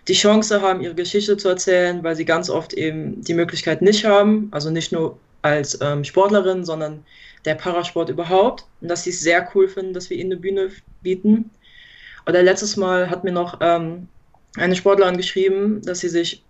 die 0.07 0.13
Chance 0.13 0.61
haben, 0.61 0.83
ihre 0.83 0.95
Geschichte 0.95 1.39
zu 1.39 1.49
erzählen, 1.49 2.05
weil 2.05 2.15
sie 2.15 2.27
ganz 2.27 2.51
oft 2.51 2.75
eben 2.75 3.23
die 3.23 3.35
Möglichkeit 3.35 3.81
nicht 3.81 4.05
haben, 4.05 4.49
also 4.51 4.71
nicht 4.71 4.93
nur 4.93 5.19
als 5.45 5.79
ähm, 5.83 6.05
Sportlerin, 6.05 6.65
sondern 6.65 7.05
der 7.45 7.55
Parasport 7.55 8.09
überhaupt. 8.09 8.65
Und 8.81 8.89
dass 8.89 9.05
sie 9.05 9.11
es 9.11 9.21
sehr 9.21 9.47
cool 9.55 9.69
finden, 9.69 9.93
dass 9.93 10.09
wir 10.09 10.17
ihnen 10.17 10.33
eine 10.33 10.41
Bühne 10.41 10.71
bieten. 11.03 11.51
Oder 12.27 12.43
letztes 12.43 12.77
Mal 12.77 13.11
hat 13.11 13.25
mir 13.25 13.33
noch 13.33 13.59
ähm, 13.61 14.09
eine 14.57 14.75
Sportlerin 14.75 15.19
geschrieben, 15.19 15.83
dass 15.83 16.01
sie 16.01 16.09
sich 16.09 16.43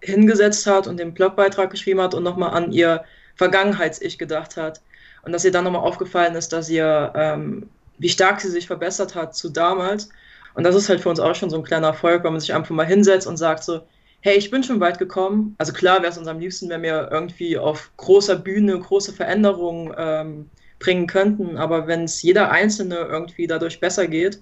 hingesetzt 0.00 0.66
hat 0.66 0.86
und 0.86 0.98
den 0.98 1.12
Blogbeitrag 1.12 1.70
geschrieben 1.70 2.00
hat 2.00 2.14
und 2.14 2.22
nochmal 2.22 2.50
an 2.50 2.72
ihr 2.72 3.04
Vergangenheits-Ich 3.36 4.16
gedacht 4.18 4.56
hat. 4.56 4.80
Und 5.22 5.32
dass 5.32 5.44
ihr 5.44 5.52
dann 5.52 5.64
nochmal 5.64 5.82
aufgefallen 5.82 6.34
ist, 6.34 6.52
dass 6.54 6.70
ihr, 6.70 7.12
ähm, 7.14 7.68
wie 7.98 8.08
stark 8.08 8.40
sie 8.40 8.50
sich 8.50 8.66
verbessert 8.66 9.14
hat 9.14 9.36
zu 9.36 9.50
damals. 9.50 10.08
Und 10.54 10.64
das 10.64 10.74
ist 10.74 10.88
halt 10.88 11.02
für 11.02 11.10
uns 11.10 11.20
auch 11.20 11.34
schon 11.34 11.50
so 11.50 11.56
ein 11.58 11.64
kleiner 11.64 11.88
Erfolg, 11.88 12.24
weil 12.24 12.30
man 12.30 12.40
sich 12.40 12.54
einfach 12.54 12.74
mal 12.74 12.86
hinsetzt 12.86 13.26
und 13.26 13.36
sagt 13.36 13.64
so, 13.64 13.82
hey, 14.20 14.36
ich 14.36 14.50
bin 14.50 14.62
schon 14.62 14.80
weit 14.80 14.98
gekommen. 14.98 15.54
Also 15.58 15.72
klar 15.72 15.98
wäre 16.00 16.10
es 16.10 16.18
uns 16.18 16.28
am 16.28 16.40
liebsten, 16.40 16.68
wenn 16.68 16.82
wir 16.82 17.08
irgendwie 17.10 17.56
auf 17.58 17.90
großer 17.96 18.36
Bühne 18.36 18.78
große 18.78 19.12
Veränderungen 19.12 19.94
ähm, 19.96 20.50
bringen 20.78 21.06
könnten, 21.06 21.56
aber 21.56 21.86
wenn 21.86 22.04
es 22.04 22.22
jeder 22.22 22.50
Einzelne 22.50 22.96
irgendwie 22.96 23.46
dadurch 23.46 23.80
besser 23.80 24.06
geht, 24.06 24.40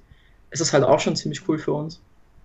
ist 0.50 0.60
es 0.60 0.72
halt 0.72 0.84
auch 0.84 1.00
schon 1.00 1.16
ziemlich 1.16 1.48
cool 1.48 1.58
für 1.58 1.72
uns. 1.72 2.00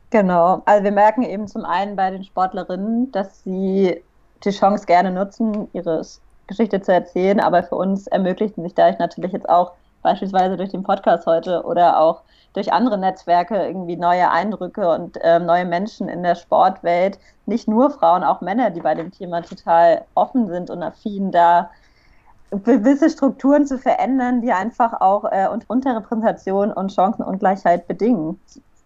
Genau, 0.10 0.62
also 0.66 0.84
wir 0.84 0.92
merken 0.92 1.24
eben 1.24 1.48
zum 1.48 1.64
einen 1.66 1.96
bei 1.96 2.10
den 2.12 2.24
Sportlerinnen, 2.24 3.12
dass 3.12 3.44
sie 3.44 4.02
die 4.44 4.52
Chance 4.52 4.86
gerne 4.86 5.12
nutzen, 5.12 5.68
ihre 5.74 6.02
Geschichte 6.48 6.82
zu 6.82 6.92
erzählen, 6.92 7.40
aber 7.40 7.64
für 7.64 7.76
uns 7.76 8.08
ermöglichen 8.08 8.64
sich 8.64 8.74
dadurch 8.74 9.00
natürlich 9.00 9.32
jetzt 9.32 9.48
auch 9.48 9.74
beispielsweise 10.02 10.58
durch 10.58 10.70
den 10.70 10.84
Podcast 10.84 11.26
heute 11.26 11.64
oder 11.64 12.00
auch 12.00 12.22
durch 12.54 12.74
andere 12.74 12.98
Netzwerke 12.98 13.66
irgendwie 13.66 13.96
neue 13.96 14.30
Eindrücke 14.30 14.90
und 14.90 15.18
äh, 15.22 15.40
neue 15.40 15.66
Menschen 15.66 16.10
in 16.10 16.24
der 16.24 16.36
Sportwelt, 16.36 17.20
nicht 17.46 17.68
nur 17.68 17.90
Frauen, 17.92 18.24
auch 18.24 18.42
Männer, 18.42 18.72
die 18.72 18.82
bei 18.82 18.94
dem 18.94 19.12
Thema 19.12 19.42
total 19.42 20.04
offen 20.16 20.50
sind 20.50 20.70
und 20.70 20.84
affin, 20.84 21.32
da 21.32 21.70
gewisse 22.52 23.10
Strukturen 23.10 23.66
zu 23.66 23.78
verändern, 23.78 24.42
die 24.42 24.52
einfach 24.52 25.00
auch 25.00 25.24
äh, 25.32 25.48
und 25.48 25.70
Unterrepräsentation 25.70 26.74
und 26.74 26.92
Chancenungleichheit 26.92 27.88
bedingen 27.88 28.40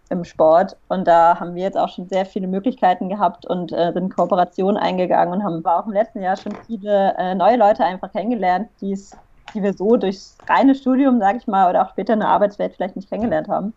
im 0.08 0.24
Sport. 0.24 0.76
Und 0.88 1.08
da 1.08 1.40
haben 1.40 1.56
wir 1.56 1.64
jetzt 1.64 1.76
auch 1.76 1.88
schon 1.88 2.08
sehr 2.08 2.26
viele 2.26 2.46
Möglichkeiten 2.46 3.08
gehabt 3.08 3.44
und 3.44 3.72
äh, 3.72 3.92
sind 3.92 4.14
Kooperationen 4.14 4.76
eingegangen 4.76 5.34
und 5.34 5.42
haben 5.42 5.66
auch 5.66 5.86
im 5.86 5.92
letzten 5.92 6.22
Jahr 6.22 6.36
schon 6.36 6.54
viele 6.66 7.14
äh, 7.18 7.34
neue 7.34 7.56
Leute 7.56 7.84
einfach 7.84 8.12
kennengelernt, 8.12 8.68
die 8.80 8.92
es 8.92 9.16
die 9.54 9.62
wir 9.62 9.74
so 9.74 9.96
durchs 9.96 10.36
reine 10.48 10.74
Studium, 10.74 11.18
sage 11.20 11.38
ich 11.38 11.46
mal, 11.46 11.68
oder 11.70 11.84
auch 11.84 11.90
später 11.90 12.14
in 12.14 12.20
der 12.20 12.28
Arbeitswelt 12.28 12.74
vielleicht 12.74 12.96
nicht 12.96 13.08
kennengelernt 13.08 13.48
haben. 13.48 13.74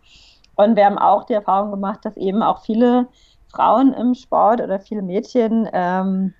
Und 0.56 0.76
wir 0.76 0.84
haben 0.84 0.98
auch 0.98 1.24
die 1.24 1.32
Erfahrung 1.32 1.70
gemacht, 1.70 2.00
dass 2.04 2.16
eben 2.16 2.42
auch 2.42 2.62
viele 2.62 3.06
Frauen 3.52 3.92
im 3.94 4.14
Sport 4.14 4.60
oder 4.60 4.78
viele 4.78 5.02
Mädchen 5.02 5.68
ähm, 5.72 6.34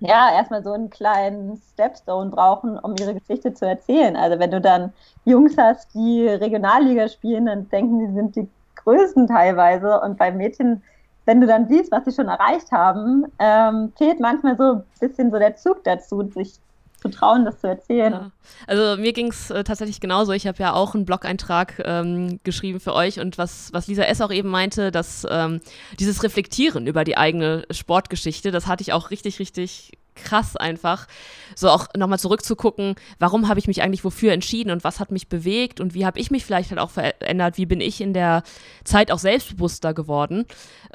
ja 0.00 0.32
erstmal 0.32 0.62
so 0.62 0.72
einen 0.72 0.90
kleinen 0.90 1.56
Stepstone 1.56 2.30
brauchen, 2.30 2.78
um 2.78 2.94
ihre 2.98 3.14
Geschichte 3.14 3.52
zu 3.54 3.66
erzählen. 3.66 4.16
Also 4.16 4.38
wenn 4.38 4.50
du 4.50 4.60
dann 4.60 4.92
Jungs 5.24 5.56
hast, 5.58 5.94
die 5.94 6.26
Regionalliga 6.26 7.08
spielen, 7.08 7.46
dann 7.46 7.68
denken 7.68 8.06
sie 8.06 8.14
sind 8.14 8.36
die 8.36 8.48
größten 8.76 9.26
teilweise. 9.26 10.00
Und 10.00 10.18
bei 10.18 10.30
Mädchen, 10.30 10.82
wenn 11.24 11.40
du 11.40 11.46
dann 11.46 11.68
siehst, 11.68 11.90
was 11.90 12.04
sie 12.04 12.12
schon 12.12 12.28
erreicht 12.28 12.70
haben, 12.70 13.24
ähm, 13.38 13.92
fehlt 13.96 14.20
manchmal 14.20 14.56
so 14.56 14.74
ein 14.74 14.84
bisschen 15.00 15.30
so 15.30 15.38
der 15.38 15.56
Zug 15.56 15.82
dazu, 15.84 16.22
sich 16.22 16.60
zu 17.00 17.08
trauen, 17.08 17.44
das 17.44 17.60
zu 17.60 17.68
erzählen. 17.68 18.12
Ja. 18.12 18.30
Also 18.66 19.00
mir 19.00 19.12
ging 19.12 19.28
es 19.28 19.50
äh, 19.50 19.64
tatsächlich 19.64 20.00
genauso. 20.00 20.32
Ich 20.32 20.46
habe 20.46 20.58
ja 20.58 20.72
auch 20.72 20.94
einen 20.94 21.04
Blog-Eintrag 21.04 21.80
ähm, 21.84 22.40
geschrieben 22.42 22.80
für 22.80 22.94
euch 22.94 23.20
und 23.20 23.38
was, 23.38 23.72
was 23.72 23.86
Lisa 23.86 24.02
S. 24.02 24.20
auch 24.20 24.32
eben 24.32 24.48
meinte, 24.48 24.90
dass 24.90 25.26
ähm, 25.30 25.60
dieses 25.98 26.22
Reflektieren 26.22 26.86
über 26.86 27.04
die 27.04 27.16
eigene 27.16 27.64
Sportgeschichte, 27.70 28.50
das 28.50 28.66
hatte 28.66 28.82
ich 28.82 28.92
auch 28.92 29.10
richtig, 29.10 29.38
richtig 29.38 29.92
krass 30.18 30.56
einfach. 30.56 31.06
So 31.54 31.70
auch 31.70 31.86
nochmal 31.96 32.18
zurückzugucken, 32.18 32.96
warum 33.18 33.48
habe 33.48 33.60
ich 33.60 33.68
mich 33.68 33.82
eigentlich 33.82 34.04
wofür 34.04 34.32
entschieden 34.32 34.70
und 34.70 34.84
was 34.84 35.00
hat 35.00 35.10
mich 35.10 35.28
bewegt 35.28 35.80
und 35.80 35.94
wie 35.94 36.04
habe 36.04 36.18
ich 36.18 36.30
mich 36.30 36.44
vielleicht 36.44 36.70
halt 36.70 36.80
auch 36.80 36.90
verändert, 36.90 37.56
wie 37.56 37.66
bin 37.66 37.80
ich 37.80 38.00
in 38.00 38.12
der 38.12 38.42
Zeit 38.84 39.10
auch 39.12 39.18
selbstbewusster 39.18 39.94
geworden, 39.94 40.44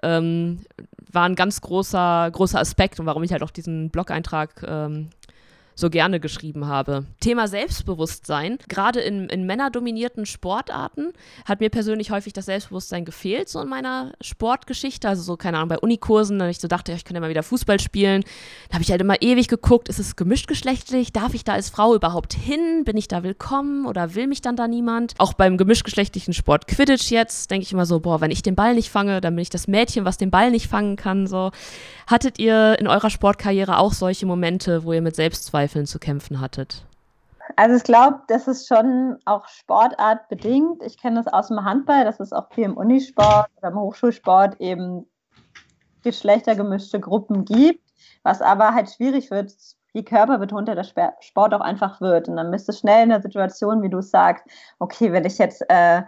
ähm, 0.01 0.65
war 1.11 1.23
ein 1.23 1.35
ganz 1.35 1.61
großer, 1.61 2.29
großer 2.31 2.59
Aspekt 2.59 2.99
und 2.99 3.05
warum 3.05 3.23
ich 3.23 3.31
halt 3.31 3.43
auch 3.43 3.51
diesen 3.51 3.89
Blog-Eintrag 3.89 4.63
ähm, 4.67 5.09
so 5.75 5.89
gerne 5.89 6.19
geschrieben 6.19 6.67
habe. 6.67 7.05
Thema 7.19 7.47
Selbstbewusstsein. 7.47 8.57
Gerade 8.69 8.99
in, 9.01 9.29
in 9.29 9.45
männerdominierten 9.45 10.25
Sportarten 10.25 11.13
hat 11.45 11.59
mir 11.59 11.69
persönlich 11.69 12.11
häufig 12.11 12.33
das 12.33 12.45
Selbstbewusstsein 12.45 13.05
gefehlt, 13.05 13.49
so 13.49 13.61
in 13.61 13.69
meiner 13.69 14.13
Sportgeschichte. 14.21 15.07
Also 15.09 15.23
so, 15.23 15.37
keine 15.37 15.57
Ahnung, 15.57 15.69
bei 15.69 15.79
Unikursen, 15.79 16.39
da 16.39 16.47
ich 16.47 16.59
so 16.59 16.67
dachte, 16.67 16.91
ich 16.93 17.05
kann 17.05 17.15
ja 17.15 17.21
mal 17.21 17.29
wieder 17.29 17.43
Fußball 17.43 17.79
spielen. 17.79 18.23
Da 18.69 18.75
habe 18.75 18.83
ich 18.83 18.91
halt 18.91 19.01
immer 19.01 19.21
ewig 19.21 19.47
geguckt, 19.47 19.89
ist 19.89 19.99
es 19.99 20.15
gemischtgeschlechtlich? 20.15 21.11
Darf 21.11 21.33
ich 21.33 21.43
da 21.43 21.53
als 21.53 21.69
Frau 21.69 21.95
überhaupt 21.95 22.33
hin? 22.33 22.83
Bin 22.85 22.97
ich 22.97 23.07
da 23.07 23.23
willkommen 23.23 23.85
oder 23.85 24.15
will 24.15 24.27
mich 24.27 24.41
dann 24.41 24.55
da 24.55 24.67
niemand? 24.67 25.15
Auch 25.17 25.33
beim 25.33 25.57
gemischtgeschlechtlichen 25.57 26.33
Sport 26.33 26.67
Quidditch 26.67 27.11
jetzt 27.11 27.49
denke 27.51 27.63
ich 27.63 27.73
immer 27.73 27.85
so, 27.85 27.99
boah, 27.99 28.21
wenn 28.21 28.31
ich 28.31 28.43
den 28.43 28.55
Ball 28.55 28.75
nicht 28.75 28.89
fange, 28.89 29.21
dann 29.21 29.35
bin 29.35 29.41
ich 29.41 29.49
das 29.49 29.67
Mädchen, 29.67 30.05
was 30.05 30.17
den 30.17 30.31
Ball 30.31 30.51
nicht 30.51 30.67
fangen 30.67 30.95
kann. 30.95 31.27
So. 31.27 31.51
Hattet 32.07 32.39
ihr 32.39 32.77
in 32.79 32.87
eurer 32.87 33.09
Sportkarriere 33.09 33.77
auch 33.77 33.93
solche 33.93 34.25
Momente, 34.25 34.83
wo 34.83 34.93
ihr 34.93 35.01
mit 35.01 35.15
Selbstzweifeln 35.15 35.62
Zweifeln 35.63 35.85
zu 35.85 35.97
kämpfen 35.97 36.41
hattet? 36.41 36.85
Also 37.55 37.77
ich 37.77 37.83
glaube, 37.83 38.21
das 38.27 38.47
ist 38.47 38.67
schon 38.67 39.17
auch 39.25 39.47
sportartbedingt. 39.47 40.83
Ich 40.83 40.97
kenne 40.97 41.21
das 41.23 41.31
aus 41.31 41.47
dem 41.47 41.63
Handball, 41.63 42.03
dass 42.03 42.19
es 42.19 42.33
auch 42.33 42.49
viel 42.51 42.65
im 42.65 42.75
Unisport 42.75 43.47
oder 43.57 43.69
im 43.69 43.79
Hochschulsport 43.79 44.59
eben 44.59 45.05
geschlechtergemischte 46.03 46.99
Gruppen 46.99 47.45
gibt, 47.45 47.81
was 48.23 48.41
aber 48.41 48.73
halt 48.73 48.89
schwierig 48.91 49.31
wird, 49.31 49.53
je 49.93 50.03
körperbetonter 50.03 50.75
der 50.75 50.83
Sport 50.83 51.53
auch 51.53 51.61
einfach 51.61 52.01
wird. 52.01 52.27
Und 52.27 52.35
dann 52.35 52.51
bist 52.51 52.67
du 52.67 52.73
schnell 52.73 53.03
in 53.03 53.09
der 53.09 53.21
Situation, 53.21 53.81
wie 53.83 53.89
du 53.89 54.01
sagst, 54.01 54.43
okay, 54.79 55.13
wenn 55.13 55.23
ich 55.23 55.37
jetzt 55.37 55.63
äh, 55.69 56.01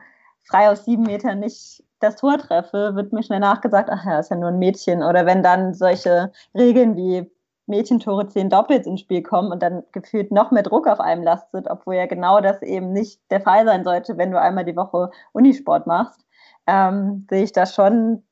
frei 0.43 0.69
aus 0.69 0.83
sieben 0.83 1.03
Metern 1.03 1.39
nicht 1.39 1.81
das 1.99 2.17
Tor 2.17 2.37
treffe, 2.37 2.95
wird 2.95 3.13
mir 3.13 3.23
schnell 3.23 3.39
nachgesagt, 3.39 3.89
ach 3.89 4.05
ja, 4.05 4.19
ist 4.19 4.31
ja 4.31 4.35
nur 4.35 4.49
ein 4.49 4.59
Mädchen. 4.59 5.01
Oder 5.01 5.25
wenn 5.25 5.43
dann 5.43 5.73
solche 5.73 6.33
Regeln 6.53 6.97
wie 6.97 7.31
Mädchentore 7.67 8.27
zehn 8.27 8.49
doppelt 8.49 8.85
ins 8.85 9.01
Spiel 9.01 9.23
kommen 9.23 9.51
und 9.51 9.61
dann 9.63 9.83
gefühlt 9.91 10.31
noch 10.31 10.51
mehr 10.51 10.63
Druck 10.63 10.87
auf 10.87 10.99
einem 10.99 11.23
lastet, 11.23 11.67
obwohl 11.69 11.95
ja 11.95 12.05
genau 12.05 12.41
das 12.41 12.61
eben 12.61 12.91
nicht 12.91 13.19
der 13.31 13.41
Fall 13.41 13.65
sein 13.65 13.83
sollte, 13.83 14.17
wenn 14.17 14.31
du 14.31 14.39
einmal 14.39 14.65
die 14.65 14.75
Woche 14.75 15.11
Unisport 15.31 15.87
machst, 15.87 16.25
ähm, 16.67 17.25
sehe 17.29 17.43
ich 17.43 17.51
da 17.51 17.65
schon 17.65 18.23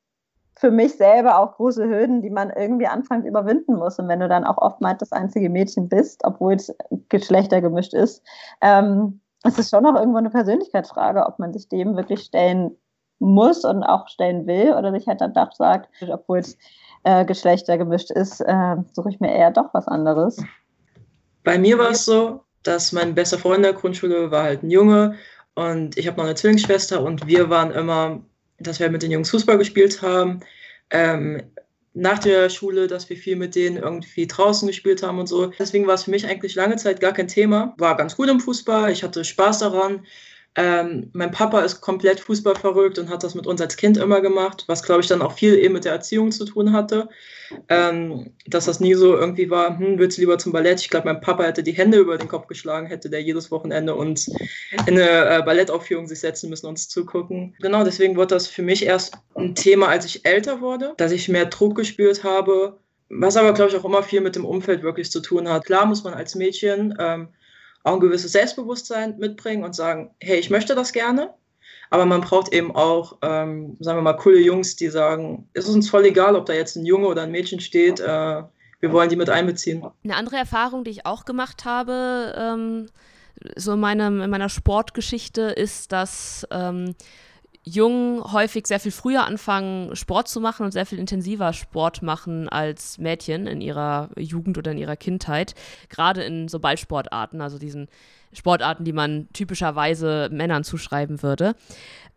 für 0.56 0.70
mich 0.72 0.98
selber 0.98 1.40
auch 1.40 1.56
große 1.56 1.84
Hürden, 1.84 2.22
die 2.22 2.30
man 2.30 2.52
irgendwie 2.52 2.88
anfangs 2.88 3.26
überwinden 3.26 3.76
muss. 3.76 3.98
Und 3.98 4.08
wenn 4.08 4.20
du 4.20 4.30
dann 4.30 4.44
auch 4.44 4.58
oftmals 4.58 5.00
das 5.00 5.12
einzige 5.12 5.50
Mädchen 5.50 5.90
bist, 5.90 6.22
obwohl 6.24 6.54
es 6.54 6.76
geschlechtergemischt 7.10 7.94
ist, 7.94 8.24
ähm, 8.62 9.20
es 9.44 9.58
ist 9.58 9.72
schon 9.72 9.84
noch 9.84 9.96
irgendwo 9.96 10.20
eine 10.20 10.30
Persönlichkeitsfrage, 10.30 11.26
ob 11.26 11.40
man 11.40 11.54
sich 11.54 11.68
dem 11.70 11.98
wirklich 11.98 12.22
stellen 12.22 12.78
muss 13.20 13.66
und 13.66 13.84
auch 13.84 14.08
stellen 14.08 14.48
will 14.48 14.74
oder 14.74 14.92
sich 14.92 15.08
halt 15.08 15.22
dann 15.22 15.34
doch 15.34 15.52
sagt, 15.54 15.90
obwohl 16.10 16.40
es 16.40 16.58
äh, 17.04 17.26
Geschlechter 17.26 17.78
gemischt 17.78 18.12
ist, 18.12 18.42
äh, 18.42 18.76
suche 18.94 19.10
ich 19.10 19.20
mir 19.20 19.34
eher 19.34 19.52
doch 19.52 19.74
was 19.74 19.88
anderes. 19.88 20.42
Bei 21.44 21.58
mir 21.58 21.78
war 21.78 21.92
es 21.92 22.06
so, 22.06 22.42
dass 22.64 22.92
mein 22.92 23.16
bester 23.16 23.38
Freund 23.38 23.58
in 23.58 23.64
der 23.64 23.74
Grundschule 23.74 24.32
war 24.32 24.44
halt 24.44 24.64
ein 24.64 24.72
Junge 24.72 25.16
und 25.56 25.98
ich 25.98 26.08
habe 26.08 26.18
noch 26.18 26.26
eine 26.26 26.36
Zwillingsschwester 26.36 27.04
und 27.04 27.28
wir 27.28 27.50
waren 27.50 27.72
immer, 27.72 28.22
dass 28.60 28.80
wir 28.80 28.90
mit 28.90 29.04
den 29.04 29.12
Jungs 29.12 29.30
Fußball 29.30 29.58
gespielt 29.58 30.02
haben. 30.02 30.40
Ähm, 30.90 31.42
nach 31.94 32.20
der 32.20 32.50
Schule, 32.50 32.88
dass 32.88 33.10
wir 33.10 33.18
viel 33.18 33.36
mit 33.36 33.56
denen 33.56 33.78
irgendwie 33.78 34.26
draußen 34.26 34.68
gespielt 34.68 35.04
haben 35.04 35.20
und 35.20 35.28
so. 35.28 35.48
Deswegen 35.48 35.86
war 35.86 35.94
es 35.94 36.04
für 36.04 36.12
mich 36.12 36.26
eigentlich 36.26 36.56
lange 36.56 36.76
Zeit 36.78 37.00
gar 37.00 37.14
kein 37.14 37.28
Thema. 37.28 37.76
War 37.78 37.96
ganz 37.96 38.16
gut 38.16 38.30
im 38.30 38.40
Fußball, 38.40 38.92
ich 38.92 39.04
hatte 39.04 39.24
Spaß 39.24 39.60
daran. 39.60 40.06
Ähm, 40.56 41.10
mein 41.14 41.32
Papa 41.32 41.62
ist 41.62 41.82
komplett 41.82 42.20
Fußball 42.20 42.56
verrückt 42.56 43.00
und 43.00 43.10
hat 43.10 43.24
das 43.24 43.34
mit 43.34 43.48
uns 43.48 43.60
als 43.60 43.76
Kind 43.76 43.98
immer 43.98 44.22
gemacht, 44.22 44.66
was 44.68 44.84
glaube 44.84 45.02
ich 45.02 45.08
dann 45.08 45.24
auch 45.24 45.34
viel 45.34 45.56
eben 45.56 45.74
mit 45.74 45.86
der 45.86 45.94
Erziehung 45.94 46.32
zu 46.32 46.46
tun 46.46 46.74
hatte. 46.74 47.10
Ähm, 47.70 48.34
dass 48.46 48.66
das 48.66 48.80
nie 48.80 48.94
so 48.94 49.16
irgendwie 49.16 49.50
war, 49.50 49.80
hm, 49.80 49.98
willst 49.98 50.18
du 50.18 50.22
lieber 50.22 50.38
zum 50.38 50.52
Ballett? 50.52 50.80
Ich 50.80 50.90
glaube, 50.90 51.08
mein 51.08 51.22
Papa 51.22 51.44
hätte 51.44 51.64
die 51.64 51.72
Hände 51.72 51.98
über 51.98 52.18
den 52.18 52.28
Kopf 52.28 52.46
geschlagen, 52.48 52.88
hätte 52.88 53.10
der 53.10 53.22
jedes 53.22 53.50
Wochenende 53.50 53.96
uns 53.96 54.28
in 54.86 55.00
eine 55.00 55.40
äh, 55.40 55.42
Ballettaufführung 55.44 56.08
sich 56.08 56.20
setzen 56.20 56.50
müssen, 56.50 56.68
uns 56.68 56.88
zugucken. 56.88 57.56
Genau, 57.60 57.84
deswegen 57.84 58.16
wurde 58.16 58.36
das 58.36 58.48
für 58.48 58.62
mich 58.62 58.86
erst 58.86 59.16
ein 59.36 59.56
Thema, 59.56 59.88
als 59.88 60.06
ich 60.06 60.26
älter 60.26 60.62
wurde, 60.62 60.94
dass 60.98 61.12
ich 61.12 61.30
mehr 61.30 61.46
Druck 61.46 61.76
gespürt 61.76 62.24
habe, 62.24 62.78
was 63.10 63.38
aber, 63.38 63.54
glaube 63.54 63.72
ich, 63.72 63.78
auch 63.78 63.86
immer 63.86 64.04
viel 64.04 64.22
mit 64.22 64.36
dem 64.36 64.46
Umfeld 64.46 64.84
wirklich 64.84 65.10
zu 65.12 65.20
tun 65.20 65.50
hat. 65.50 65.66
Klar 65.66 65.86
muss 65.86 66.04
man 66.04 66.14
als 66.14 66.36
Mädchen 66.36 66.96
ähm, 67.00 67.30
auch 67.84 67.94
ein 67.94 68.00
gewisses 68.00 68.32
Selbstbewusstsein 68.32 69.18
mitbringen 69.18 69.64
und 69.64 69.76
sagen, 69.76 70.12
hey, 70.20 70.40
ich 70.40 70.50
möchte 70.50 70.76
das 70.76 70.94
gerne. 70.94 71.34
Aber 71.90 72.06
man 72.06 72.22
braucht 72.22 72.52
eben 72.54 72.76
auch, 72.76 73.18
ähm, 73.22 73.78
sagen 73.80 74.00
wir 74.00 74.02
mal, 74.02 74.14
coole 74.14 74.40
Jungs, 74.40 74.76
die 74.76 74.88
sagen, 74.88 75.48
es 75.54 75.66
ist 75.68 75.76
uns 75.76 75.90
voll 75.90 76.06
egal, 76.06 76.36
ob 76.36 76.46
da 76.48 76.54
jetzt 76.54 76.76
ein 76.76 76.86
Junge 76.86 77.08
oder 77.08 77.22
ein 77.22 77.32
Mädchen 77.32 77.60
steht, 77.60 78.00
äh, 78.00 78.44
wir 78.84 78.92
wollen 78.92 79.10
die 79.10 79.16
mit 79.16 79.30
einbeziehen. 79.30 79.86
Eine 80.04 80.16
andere 80.16 80.38
Erfahrung, 80.38 80.84
die 80.84 80.92
ich 80.92 81.06
auch 81.06 81.24
gemacht 81.24 81.66
habe, 81.66 82.34
ähm, 82.38 82.88
so 83.56 83.74
in, 83.74 83.80
meinem, 83.80 84.22
in 84.22 84.30
meiner 84.30 84.50
Sportgeschichte, 84.50 85.42
ist, 85.42 85.92
dass 85.92 86.48
ähm, 86.52 86.96
Jungen 87.64 88.24
häufig 88.32 88.68
sehr 88.68 88.80
viel 88.80 88.92
früher 88.92 89.26
anfangen, 89.26 89.96
Sport 89.96 90.28
zu 90.28 90.42
machen 90.42 90.66
und 90.66 90.72
sehr 90.74 90.86
viel 90.86 91.00
intensiver 91.00 91.54
Sport 91.54 92.02
machen 92.02 92.50
als 92.50 92.98
Mädchen 92.98 93.48
in 93.48 93.62
ihrer 93.62 94.10
Jugend 94.18 94.58
oder 94.58 94.72
in 94.72 94.78
ihrer 94.78 94.98
Kindheit. 94.98 95.56
Gerade 95.90 96.24
in 96.24 96.50
so 96.50 96.60
Ballsportarten, 96.60 97.42
also 97.42 97.58
diesen 97.58 97.88
Sportarten, 98.34 98.84
die 98.84 98.92
man 98.92 99.30
typischerweise 99.32 100.30
Männern 100.32 100.64
zuschreiben 100.64 101.24
würde. 101.24 101.56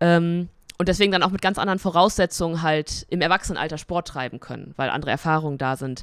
Ähm, 0.00 0.48
und 0.78 0.88
deswegen 0.88 1.12
dann 1.12 1.22
auch 1.22 1.30
mit 1.30 1.40
ganz 1.40 1.58
anderen 1.58 1.78
Voraussetzungen 1.78 2.62
halt 2.62 3.06
im 3.08 3.20
Erwachsenenalter 3.20 3.78
Sport 3.78 4.08
treiben 4.08 4.40
können, 4.40 4.74
weil 4.76 4.90
andere 4.90 5.12
Erfahrungen 5.12 5.58
da 5.58 5.76
sind. 5.76 6.02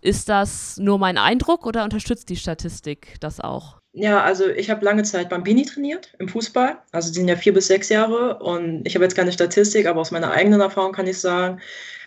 Ist 0.00 0.28
das 0.28 0.78
nur 0.78 0.98
mein 0.98 1.18
Eindruck 1.18 1.66
oder 1.66 1.84
unterstützt 1.84 2.28
die 2.28 2.36
Statistik 2.36 3.16
das 3.20 3.40
auch? 3.40 3.80
Ja, 3.92 4.22
also 4.22 4.48
ich 4.48 4.70
habe 4.70 4.84
lange 4.84 5.02
Zeit 5.02 5.28
Bambini 5.28 5.64
trainiert 5.66 6.14
im 6.18 6.28
Fußball. 6.28 6.78
Also 6.92 7.10
die 7.10 7.18
sind 7.18 7.28
ja 7.28 7.36
vier 7.36 7.52
bis 7.52 7.66
sechs 7.66 7.88
Jahre 7.88 8.38
und 8.38 8.86
ich 8.86 8.94
habe 8.94 9.04
jetzt 9.04 9.16
keine 9.16 9.32
Statistik, 9.32 9.86
aber 9.86 10.00
aus 10.00 10.12
meiner 10.12 10.30
eigenen 10.30 10.60
Erfahrung 10.60 10.92
kann 10.92 11.08
ich 11.08 11.18
sagen, 11.18 11.60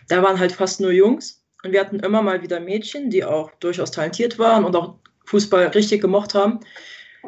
da 0.08 0.24
waren 0.24 0.40
halt 0.40 0.54
fast 0.54 0.80
nur 0.80 0.92
Jungs. 0.92 1.44
Und 1.64 1.72
wir 1.72 1.80
hatten 1.80 2.00
immer 2.00 2.22
mal 2.22 2.42
wieder 2.42 2.60
Mädchen, 2.60 3.10
die 3.10 3.24
auch 3.24 3.52
durchaus 3.60 3.92
talentiert 3.92 4.40
waren 4.40 4.66
und 4.66 4.76
auch 4.76 4.96
Fußball 5.26 5.68
richtig 5.68 6.02
gemocht 6.02 6.34
haben. 6.34 6.60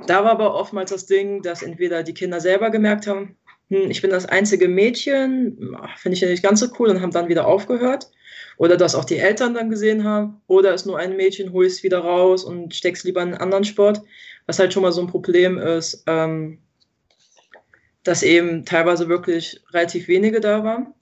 Da 0.08 0.24
war 0.24 0.32
aber 0.32 0.56
oftmals 0.56 0.92
das 0.92 1.06
Ding, 1.06 1.42
dass 1.42 1.64
entweder 1.64 2.04
die 2.04 2.14
Kinder 2.14 2.42
selber 2.42 2.70
gemerkt 2.70 3.08
haben, 3.08 3.38
ich 3.70 4.02
bin 4.02 4.12
das 4.12 4.26
einzige 4.26 4.68
Mädchen, 4.68 5.76
finde 5.98 6.16
ich 6.16 6.22
ja 6.22 6.30
nicht 6.30 6.44
ganz 6.44 6.60
so 6.60 6.68
cool 6.80 6.90
und 6.90 7.02
haben 7.02 7.12
dann 7.12 7.30
wieder 7.30 7.48
aufgehört. 7.48 8.12
Oder 8.58 8.78
dass 8.78 8.96
auch 8.96 9.06
die 9.06 9.18
Eltern 9.18 9.54
dann 9.54 9.70
gesehen 9.70 10.04
haben, 10.04 10.42
oder 10.48 10.74
ist 10.74 10.86
nur 10.86 10.98
ein 10.98 11.18
Mädchen, 11.18 11.52
hol 11.52 11.66
es 11.66 11.84
wieder 11.84 12.00
raus 12.00 12.44
und 12.44 12.74
steck's 12.74 13.04
lieber 13.04 13.22
in 13.22 13.30
einen 13.30 13.42
anderen 13.42 13.66
Sport. 13.66 14.02
Was 14.46 14.60
halt 14.60 14.72
schon 14.72 14.84
mal 14.84 14.92
so 14.92 15.02
ein 15.02 15.08
Problem 15.08 15.58
ist, 15.58 16.04
ähm, 16.08 16.60
dass 18.04 18.24
eben 18.24 18.64
teilweise 18.64 19.10
wirklich 19.10 19.62
relativ 19.74 20.08
wenige 20.08 20.40
da 20.40 20.64
waren. 20.64 20.94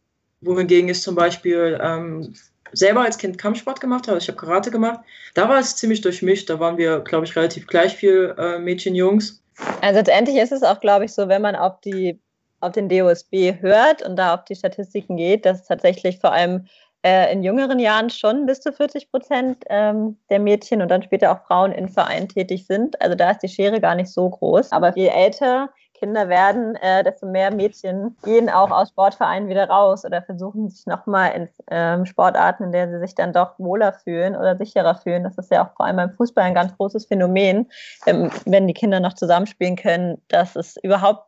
Wohingegen 0.42 0.90
ich 0.90 1.02
zum 1.02 1.16
Beispiel 1.16 1.80
ähm, 1.82 2.34
selber 2.72 3.02
als 3.02 3.18
Kind 3.18 3.38
Kampfsport 3.38 3.82
gemacht 3.82 4.08
habe, 4.08 4.18
ich 4.18 4.28
habe 4.28 4.38
Karate 4.38 4.72
gemacht. 4.72 5.02
Da 5.36 5.48
war 5.48 5.60
es 5.60 5.76
ziemlich 5.76 6.02
durchmischt. 6.02 6.50
Da 6.50 6.60
waren 6.60 6.78
wir, 6.78 7.00
glaube 7.00 7.26
ich, 7.26 7.36
relativ 7.36 7.68
gleich 7.68 7.96
viel 7.96 8.34
äh, 8.38 8.58
Mädchen, 8.58 8.96
Jungs. 8.96 9.44
Also 9.82 10.00
letztendlich 10.00 10.38
ist 10.38 10.52
es 10.52 10.64
auch, 10.64 10.80
glaube 10.80 11.06
ich, 11.06 11.14
so, 11.14 11.28
wenn 11.28 11.42
man 11.42 11.56
auf 11.56 11.80
die 11.82 12.20
auf 12.64 12.72
den 12.72 12.90
DOSB 12.90 13.62
hört 13.62 14.02
und 14.02 14.16
da 14.16 14.34
auf 14.34 14.46
die 14.46 14.56
Statistiken 14.56 15.18
geht, 15.18 15.46
dass 15.46 15.66
tatsächlich 15.66 16.20
vor 16.20 16.32
allem 16.32 16.66
äh, 17.04 17.32
in 17.34 17.44
jüngeren 17.44 17.80
Jahren 17.80 18.10
schon 18.10 18.46
bis 18.46 18.62
zu 18.62 18.72
40 18.72 19.12
Prozent 19.12 19.64
ähm, 19.70 20.18
der 20.30 20.40
Mädchen 20.40 20.82
und 20.82 20.90
dann 20.90 21.04
später 21.04 21.32
auch 21.32 21.46
Frauen 21.46 21.74
in 21.74 21.90
Vereinen 21.90 22.30
tätig 22.30 22.66
sind. 22.66 23.00
Also 23.02 23.16
da 23.16 23.32
ist 23.32 23.44
die 23.44 23.50
Schere 23.50 23.82
gar 23.82 23.96
nicht 23.96 24.10
so 24.10 24.30
groß. 24.30 24.72
Aber 24.72 24.96
je 24.96 25.08
älter 25.08 25.70
Kinder 25.94 26.28
werden, 26.28 26.76
äh, 26.78 27.04
desto 27.04 27.26
mehr 27.26 27.54
Mädchen 27.54 28.16
gehen 28.24 28.50
auch 28.50 28.72
aus 28.72 28.90
Sportvereinen 28.90 29.48
wieder 29.48 29.70
raus 29.70 30.04
oder 30.06 30.22
versuchen 30.22 30.70
sich 30.70 30.86
nochmal 30.86 31.32
in 31.34 31.50
ähm, 31.72 32.06
Sportarten, 32.06 32.64
in 32.66 32.72
denen 32.72 32.94
sie 32.94 33.00
sich 33.00 33.16
dann 33.16 33.34
doch 33.34 33.58
wohler 33.58 33.94
fühlen 33.94 34.36
oder 34.36 34.58
sicherer 34.58 34.96
fühlen. 34.96 35.24
Das 35.24 35.38
ist 35.38 35.52
ja 35.52 35.66
auch 35.66 35.76
vor 35.76 35.86
allem 35.86 35.98
beim 35.98 36.12
Fußball 36.12 36.44
ein 36.46 36.54
ganz 36.54 36.76
großes 36.78 37.06
Phänomen, 37.06 37.70
ähm, 38.06 38.32
wenn 38.46 38.68
die 38.68 38.74
Kinder 38.74 39.00
noch 39.00 39.14
zusammenspielen 39.14 39.76
können, 39.76 40.22
dass 40.28 40.56
es 40.56 40.78
überhaupt 40.78 41.26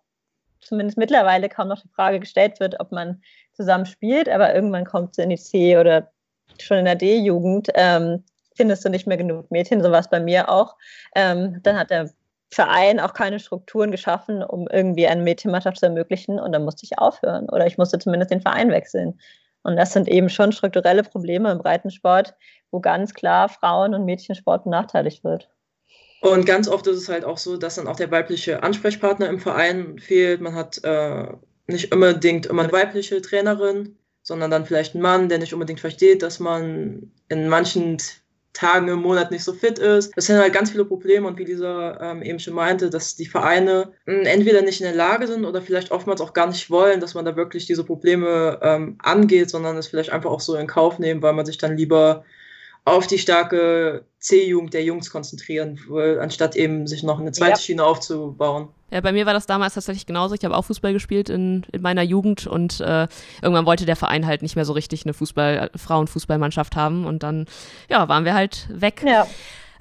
zumindest 0.61 0.97
mittlerweile 0.97 1.49
kaum 1.49 1.67
noch 1.67 1.81
die 1.81 1.89
Frage 1.89 2.19
gestellt 2.19 2.59
wird, 2.59 2.79
ob 2.79 2.91
man 2.91 3.21
zusammen 3.53 3.85
spielt, 3.85 4.29
aber 4.29 4.53
irgendwann 4.53 4.85
kommt 4.85 5.11
es 5.11 5.23
in 5.23 5.29
die 5.29 5.37
C 5.37 5.77
oder 5.77 6.11
schon 6.59 6.77
in 6.77 6.85
der 6.85 6.95
D-Jugend, 6.95 7.69
ähm, 7.75 8.23
findest 8.55 8.85
du 8.85 8.89
nicht 8.89 9.07
mehr 9.07 9.17
genug 9.17 9.51
Mädchen, 9.51 9.81
so 9.81 9.91
war 9.91 9.99
es 9.99 10.09
bei 10.09 10.19
mir 10.19 10.49
auch. 10.49 10.75
Ähm, 11.15 11.59
dann 11.63 11.77
hat 11.77 11.89
der 11.89 12.09
Verein 12.49 12.99
auch 12.99 13.13
keine 13.13 13.39
Strukturen 13.39 13.91
geschaffen, 13.91 14.43
um 14.43 14.67
irgendwie 14.67 15.07
eine 15.07 15.21
Mädchenmannschaft 15.21 15.77
zu 15.79 15.87
ermöglichen 15.87 16.39
und 16.39 16.51
dann 16.51 16.63
musste 16.63 16.85
ich 16.85 16.97
aufhören 16.99 17.49
oder 17.49 17.67
ich 17.67 17.77
musste 17.77 17.99
zumindest 17.99 18.31
den 18.31 18.41
Verein 18.41 18.71
wechseln. 18.71 19.19
Und 19.63 19.77
das 19.77 19.93
sind 19.93 20.07
eben 20.07 20.29
schon 20.29 20.51
strukturelle 20.51 21.03
Probleme 21.03 21.51
im 21.51 21.57
Breitensport, 21.57 22.35
wo 22.71 22.79
ganz 22.79 23.13
klar 23.13 23.49
Frauen- 23.49 23.95
und 23.95 24.05
Mädchensport 24.05 24.63
benachteiligt 24.63 25.23
wird. 25.23 25.49
Und 26.25 26.47
ganz 26.47 26.67
oft 26.67 26.87
ist 26.87 26.97
es 26.97 27.07
halt 27.07 27.23
auch 27.23 27.37
so, 27.37 27.55
dass 27.55 27.75
dann 27.75 27.87
auch 27.87 27.97
der 27.97 28.09
weibliche 28.09 28.63
Ansprechpartner 28.63 29.29
im 29.29 29.39
Verein 29.39 29.99
fehlt. 29.99 30.41
Man 30.41 30.55
hat 30.55 30.83
äh, 30.83 31.27
nicht 31.67 31.93
unbedingt 31.93 32.47
immer 32.47 32.63
eine 32.63 32.71
weibliche 32.71 33.21
Trainerin, 33.21 33.95
sondern 34.23 34.49
dann 34.49 34.65
vielleicht 34.65 34.95
einen 34.95 35.03
Mann, 35.03 35.29
der 35.29 35.37
nicht 35.37 35.53
unbedingt 35.53 35.81
versteht, 35.81 36.23
dass 36.23 36.39
man 36.39 37.11
in 37.29 37.47
manchen 37.47 37.99
Tagen 38.53 38.87
im 38.87 39.03
Monat 39.03 39.29
nicht 39.29 39.43
so 39.43 39.53
fit 39.53 39.77
ist. 39.77 40.13
Das 40.15 40.25
sind 40.25 40.39
halt 40.39 40.51
ganz 40.51 40.71
viele 40.71 40.85
Probleme 40.85 41.27
und 41.27 41.37
wie 41.37 41.43
Lisa 41.43 41.99
ähm, 42.01 42.23
eben 42.23 42.39
schon 42.39 42.55
meinte, 42.55 42.89
dass 42.89 43.15
die 43.15 43.27
Vereine 43.27 43.93
hm, 44.07 44.25
entweder 44.25 44.63
nicht 44.63 44.81
in 44.81 44.87
der 44.87 44.95
Lage 44.95 45.27
sind 45.27 45.45
oder 45.45 45.61
vielleicht 45.61 45.91
oftmals 45.91 46.21
auch 46.21 46.33
gar 46.33 46.47
nicht 46.47 46.71
wollen, 46.71 47.01
dass 47.01 47.13
man 47.13 47.25
da 47.25 47.35
wirklich 47.35 47.67
diese 47.67 47.83
Probleme 47.83 48.57
ähm, 48.63 48.97
angeht, 48.97 49.51
sondern 49.51 49.77
es 49.77 49.89
vielleicht 49.89 50.09
einfach 50.09 50.31
auch 50.31 50.41
so 50.41 50.55
in 50.55 50.65
Kauf 50.65 50.97
nehmen, 50.97 51.21
weil 51.21 51.33
man 51.33 51.45
sich 51.45 51.59
dann 51.59 51.77
lieber 51.77 52.25
auf 52.85 53.07
die 53.07 53.17
starke 53.17 54.05
C-Jugend 54.19 54.73
der 54.73 54.83
Jungs 54.83 55.09
konzentrieren 55.09 55.79
will, 55.87 56.19
anstatt 56.19 56.55
eben 56.55 56.85
sich 56.85 57.03
noch 57.03 57.19
eine 57.19 57.31
zweite 57.31 57.51
ja. 57.51 57.57
Schiene 57.57 57.83
aufzubauen. 57.83 58.69
Ja, 58.91 59.01
bei 59.01 59.11
mir 59.11 59.25
war 59.25 59.33
das 59.33 59.47
damals 59.47 59.73
tatsächlich 59.73 60.05
genauso. 60.05 60.35
Ich 60.35 60.45
habe 60.45 60.55
auch 60.55 60.65
Fußball 60.65 60.93
gespielt 60.93 61.29
in, 61.29 61.65
in 61.71 61.81
meiner 61.81 62.03
Jugend 62.03 62.45
und 62.45 62.79
äh, 62.79 63.07
irgendwann 63.41 63.65
wollte 63.65 63.87
der 63.87 63.95
Verein 63.95 64.27
halt 64.27 64.43
nicht 64.43 64.55
mehr 64.55 64.65
so 64.65 64.73
richtig 64.73 65.03
eine 65.03 65.13
Fußball, 65.13 65.71
Frauenfußballmannschaft 65.75 66.75
haben 66.75 67.05
und 67.05 67.23
dann, 67.23 67.47
ja, 67.89 68.07
waren 68.07 68.23
wir 68.23 68.35
halt 68.35 68.67
weg. 68.69 69.03
Ja. 69.05 69.27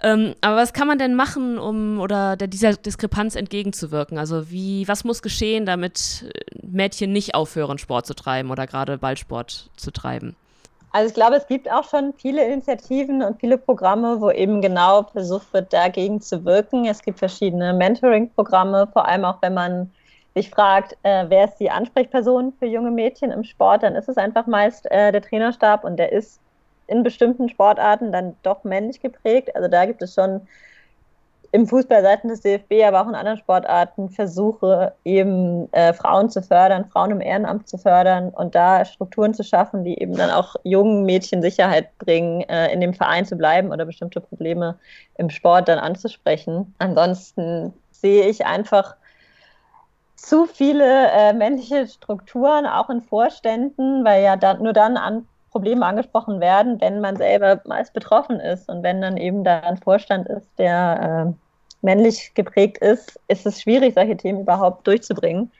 Ähm, 0.03 0.35
aber 0.41 0.57
was 0.57 0.73
kann 0.73 0.89
man 0.89 0.99
denn 0.99 1.15
machen, 1.15 1.59
um 1.59 2.01
oder 2.01 2.37
der, 2.37 2.49
dieser 2.49 2.73
Diskrepanz 2.73 3.37
entgegenzuwirken? 3.37 4.19
Also 4.19 4.51
wie, 4.51 4.89
was 4.89 5.05
muss 5.05 5.23
geschehen, 5.23 5.67
damit 5.67 6.31
Mädchen 6.63 7.13
nicht 7.13 7.35
aufhören, 7.35 7.79
Sport 7.79 8.07
zu 8.07 8.15
treiben 8.15 8.51
oder 8.51 8.67
gerade 8.67 8.99
Ballsport 8.99 9.71
zu 9.77 9.91
treiben? 9.91 10.37
Also 10.95 11.09
ich 11.09 11.15
glaube, 11.15 11.35
es 11.35 11.49
gibt 11.49 11.69
auch 11.69 11.83
schon 11.83 12.13
viele 12.13 12.47
Initiativen 12.47 13.21
und 13.25 13.41
viele 13.41 13.59
Programme, 13.59 14.21
wo 14.21 14.31
eben 14.31 14.61
genau 14.61 15.03
versucht 15.03 15.53
wird, 15.53 15.73
dagegen 15.73 16.21
zu 16.21 16.45
wirken. 16.45 16.85
Es 16.85 17.03
gibt 17.03 17.19
verschiedene 17.19 17.75
Mentoring-Programme, 17.75 18.89
vor 18.93 19.09
allem 19.09 19.25
auch 19.25 19.43
wenn 19.43 19.55
man 19.55 19.91
sich 20.37 20.51
fragt, 20.51 20.97
äh, 21.03 21.25
wer 21.29 21.47
ist 21.47 21.57
die 21.57 21.69
Ansprechperson 21.69 22.53
für 22.61 22.67
junge 22.67 22.93
Mädchen 22.93 23.33
im 23.33 23.43
Sport, 23.43 23.83
dann 23.83 23.97
ist 23.97 24.09
es 24.09 24.17
einfach 24.17 24.47
meist 24.47 24.89
äh, 24.93 25.11
der 25.11 25.21
Trainerstab 25.21 25.83
und 25.83 25.97
der 25.97 26.13
ist 26.13 26.39
in 26.87 27.03
bestimmten 27.03 27.49
Sportarten 27.49 28.13
dann 28.13 28.37
doch 28.45 28.63
männlich 28.63 29.01
geprägt. 29.01 29.57
Also 29.57 29.67
da 29.67 29.87
gibt 29.87 30.01
es 30.01 30.15
schon 30.15 30.43
im 31.55 31.69
Fußball 31.69 32.03
seitens 32.03 32.33
des 32.33 32.41
DFB, 32.41 32.85
aber 32.85 33.01
auch 33.01 33.09
in 33.09 33.15
anderen 33.15 33.39
Sportarten 33.39 34.09
Versuche, 34.11 34.93
eben 35.05 35.73
äh, 35.73 35.93
Frauen 35.93 36.29
zu 36.29 36.43
fördern, 36.43 36.87
Frauen 36.87 37.13
im 37.13 37.21
Ehrenamt 37.21 37.69
zu 37.69 37.79
fördern 37.79 38.31
und 38.31 38.57
da 38.57 38.85
Strukturen 38.85 39.35
zu 39.35 39.45
schaffen, 39.45 39.85
die 39.85 39.97
eben 40.01 40.17
dann 40.17 40.31
auch 40.31 40.57
jungen 40.65 41.05
Mädchen 41.05 41.43
Sicherheit 41.43 41.97
bringen, 41.99 42.41
äh, 42.49 42.73
in 42.73 42.81
dem 42.81 42.93
Verein 42.93 43.25
zu 43.25 43.37
bleiben 43.37 43.71
oder 43.71 43.85
bestimmte 43.85 44.21
Probleme 44.21 44.81
im 45.17 45.31
Sport 45.31 45.69
dann 45.69 45.79
anzusprechen. 45.79 46.75
Ansonsten 46.79 47.73
sehe 47.93 48.27
ich 48.27 48.45
einfach 48.47 48.97
zu 50.17 50.47
viele 50.47 51.09
äh, 51.13 51.35
männliche 51.35 51.87
Strukturen, 51.87 52.67
auch 52.67 52.91
in 52.91 53.01
Vorständen, 53.01 54.05
weil 54.05 54.25
ja 54.25 54.35
dann, 54.35 54.61
nur 54.61 54.73
dann 54.73 54.97
an 54.97 55.29
Probleme 55.53 55.87
angesprochen 55.87 56.41
werden, 56.41 56.81
wenn 56.81 57.01
man 57.01 57.15
selber 57.15 57.61
meist 57.65 57.93
betroffen 57.93 58.41
ist 58.41 58.69
und 58.69 58.83
wenn 58.83 59.01
dann 59.01 59.17
eben 59.17 59.45
da 59.45 59.61
ein 59.61 59.77
Vorstand 59.77 60.27
ist, 60.27 60.51
der 60.59 61.29
äh, 61.29 61.44
männlich 61.85 62.33
geprägt 62.35 62.79
ist, 62.79 63.21
ist 63.29 63.47
es 63.47 63.61
schwierig, 63.61 63.95
solche 63.95 64.17
Themen 64.17 64.41
überhaupt 64.41 64.87
durchzubringen. 64.87 65.53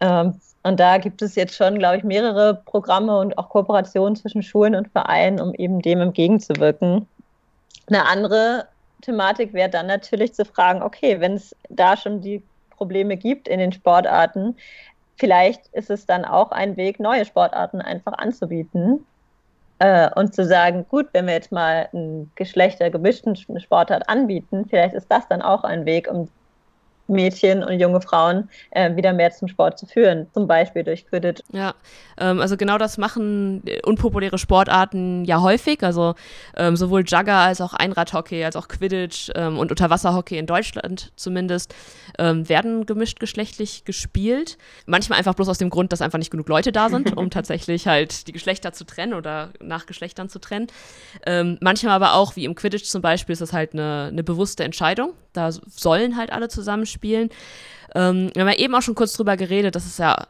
Ähm, 0.00 0.40
und 0.62 0.80
da 0.80 0.98
gibt 0.98 1.22
es 1.22 1.36
jetzt 1.36 1.54
schon, 1.54 1.78
glaube 1.78 1.98
ich, 1.98 2.04
mehrere 2.04 2.54
Programme 2.54 3.18
und 3.18 3.38
auch 3.38 3.48
Kooperationen 3.48 4.16
zwischen 4.16 4.42
Schulen 4.42 4.74
und 4.74 4.88
Vereinen, 4.88 5.40
um 5.40 5.54
eben 5.54 5.80
dem 5.80 6.00
entgegenzuwirken. 6.00 7.06
Eine 7.86 8.06
andere 8.06 8.66
Thematik 9.02 9.52
wäre 9.52 9.70
dann 9.70 9.86
natürlich 9.86 10.34
zu 10.34 10.44
fragen, 10.44 10.82
okay, 10.82 11.20
wenn 11.20 11.34
es 11.34 11.54
da 11.68 11.96
schon 11.96 12.20
die 12.20 12.42
Probleme 12.70 13.16
gibt 13.16 13.48
in 13.48 13.58
den 13.58 13.72
Sportarten, 13.72 14.56
vielleicht 15.16 15.68
ist 15.68 15.90
es 15.90 16.06
dann 16.06 16.24
auch 16.24 16.50
ein 16.50 16.76
Weg, 16.76 17.00
neue 17.00 17.24
Sportarten 17.24 17.80
einfach 17.80 18.14
anzubieten 18.18 19.06
äh, 19.80 20.10
und 20.14 20.34
zu 20.34 20.44
sagen, 20.44 20.86
gut, 20.88 21.08
wenn 21.12 21.26
wir 21.26 21.34
jetzt 21.34 21.52
mal 21.52 21.88
einen 21.92 22.30
geschlechtergemischten 22.36 23.34
Sportart 23.36 24.08
anbieten, 24.08 24.66
vielleicht 24.68 24.94
ist 24.94 25.10
das 25.10 25.26
dann 25.26 25.42
auch 25.42 25.64
ein 25.64 25.86
Weg, 25.86 26.08
um 26.08 26.28
Mädchen 27.10 27.62
und 27.62 27.78
junge 27.80 28.00
Frauen 28.00 28.48
äh, 28.70 28.94
wieder 28.96 29.12
mehr 29.12 29.30
zum 29.30 29.48
Sport 29.48 29.78
zu 29.78 29.86
führen, 29.86 30.26
zum 30.32 30.46
Beispiel 30.46 30.84
durch 30.84 31.06
Quidditch. 31.06 31.42
Ja, 31.52 31.74
ähm, 32.18 32.40
also 32.40 32.56
genau 32.56 32.78
das 32.78 32.98
machen 32.98 33.62
äh, 33.66 33.80
unpopuläre 33.82 34.38
Sportarten 34.38 35.24
ja 35.24 35.40
häufig. 35.40 35.82
Also 35.82 36.14
ähm, 36.56 36.76
sowohl 36.76 37.04
Jugger 37.06 37.36
als 37.36 37.60
auch 37.60 37.74
Einradhockey, 37.74 38.44
als 38.44 38.56
auch 38.56 38.68
Quidditch 38.68 39.30
ähm, 39.34 39.58
und 39.58 39.70
Unterwasserhockey 39.70 40.38
in 40.38 40.46
Deutschland 40.46 41.12
zumindest 41.16 41.74
ähm, 42.18 42.48
werden 42.48 42.86
gemischt 42.86 43.20
geschlechtlich 43.20 43.84
gespielt. 43.84 44.58
Manchmal 44.86 45.18
einfach 45.18 45.34
bloß 45.34 45.48
aus 45.48 45.58
dem 45.58 45.70
Grund, 45.70 45.92
dass 45.92 46.02
einfach 46.02 46.18
nicht 46.18 46.30
genug 46.30 46.48
Leute 46.48 46.72
da 46.72 46.88
sind, 46.88 47.16
um 47.16 47.30
tatsächlich 47.30 47.86
halt 47.86 48.26
die 48.26 48.32
Geschlechter 48.32 48.72
zu 48.72 48.84
trennen 48.84 49.14
oder 49.14 49.50
nach 49.60 49.86
Geschlechtern 49.86 50.28
zu 50.28 50.38
trennen. 50.38 50.68
Ähm, 51.26 51.58
manchmal 51.60 51.94
aber 51.94 52.14
auch, 52.14 52.36
wie 52.36 52.44
im 52.44 52.54
Quidditch 52.54 52.84
zum 52.84 53.02
Beispiel, 53.02 53.32
ist 53.32 53.42
das 53.42 53.52
halt 53.52 53.72
eine, 53.72 54.08
eine 54.10 54.22
bewusste 54.22 54.64
Entscheidung. 54.64 55.14
Da 55.32 55.50
sollen 55.52 56.16
halt 56.16 56.32
alle 56.32 56.48
zusammen 56.48 56.86
spielen. 57.00 57.30
Ähm, 57.94 58.30
wir 58.34 58.42
haben 58.42 58.48
ja 58.48 58.58
eben 58.58 58.74
auch 58.74 58.82
schon 58.82 58.94
kurz 58.94 59.14
drüber 59.14 59.38
geredet, 59.38 59.74
dass 59.74 59.86
es 59.86 59.96
ja 59.96 60.26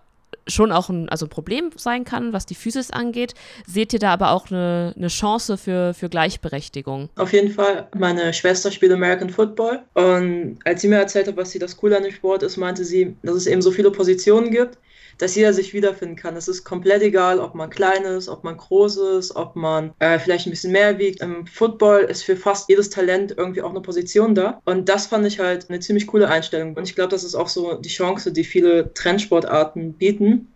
schon 0.46 0.72
auch 0.72 0.88
ein, 0.88 1.09
also 1.09 1.26
ein 1.26 1.28
Problem 1.28 1.70
sein 1.76 2.04
kann, 2.04 2.33
was 2.33 2.46
die 2.46 2.54
Physis 2.54 2.90
angeht. 2.90 3.35
Seht 3.66 3.92
ihr 3.92 3.98
da 3.98 4.12
aber 4.12 4.30
auch 4.30 4.50
eine, 4.50 4.94
eine 4.96 5.09
Chance 5.09 5.56
für, 5.59 5.92
für 5.94 6.09
Gleichberechtigung? 6.09 7.09
Auf 7.16 7.33
jeden 7.33 7.50
Fall. 7.50 7.88
Meine 7.96 8.33
Schwester 8.33 8.70
spielt 8.70 8.92
American 8.92 9.30
Football 9.30 9.83
und 9.94 10.59
als 10.64 10.80
sie 10.80 10.88
mir 10.88 10.96
erzählt 10.96 11.26
hat, 11.26 11.37
was 11.37 11.50
sie 11.50 11.59
das 11.59 11.76
Coole 11.76 11.96
an 11.96 12.04
dem 12.04 12.12
Sport 12.12 12.42
ist, 12.44 12.56
meinte 12.56 12.85
sie, 12.85 13.16
dass 13.22 13.35
es 13.35 13.46
eben 13.46 13.62
so 13.62 13.70
viele 13.72 13.90
Positionen 13.90 14.50
gibt, 14.50 14.78
dass 15.20 15.35
jeder 15.35 15.52
sich 15.52 15.74
wiederfinden 15.74 16.16
kann. 16.16 16.35
Es 16.35 16.48
ist 16.48 16.64
komplett 16.64 17.02
egal, 17.02 17.40
ob 17.40 17.54
man 17.54 17.68
klein 17.68 18.04
ist, 18.04 18.28
ob 18.28 18.42
man 18.42 18.56
groß 18.56 18.96
ist, 19.18 19.37
ob 19.37 19.54
man 19.54 19.92
äh, 19.98 20.18
vielleicht 20.18 20.46
ein 20.46 20.50
bisschen 20.50 20.72
mehr 20.72 20.98
wiegt. 20.98 21.20
Im 21.20 21.46
Football 21.46 22.00
ist 22.04 22.22
für 22.22 22.37
fast 22.37 22.70
jedes 22.70 22.88
Talent 22.88 23.35
irgendwie 23.37 23.61
auch 23.61 23.70
eine 23.70 23.83
Position 23.83 24.35
da. 24.35 24.62
Und 24.64 24.88
das 24.88 25.06
fand 25.06 25.26
ich 25.26 25.38
halt 25.38 25.68
eine 25.68 25.80
ziemlich 25.80 26.06
coole 26.06 26.28
Einstellung. 26.28 26.74
Und 26.74 26.85
ich 26.85 26.94
glaube, 26.94 27.11
das 27.11 27.22
ist 27.22 27.35
auch 27.35 27.48
so 27.48 27.74
die 27.74 27.90
Chance, 27.90 28.33
die 28.33 28.44
viele 28.44 28.94
Trendsportarten 28.94 29.92
bieten, 29.92 30.48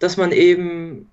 dass 0.00 0.16
man 0.16 0.32
eben 0.32 1.08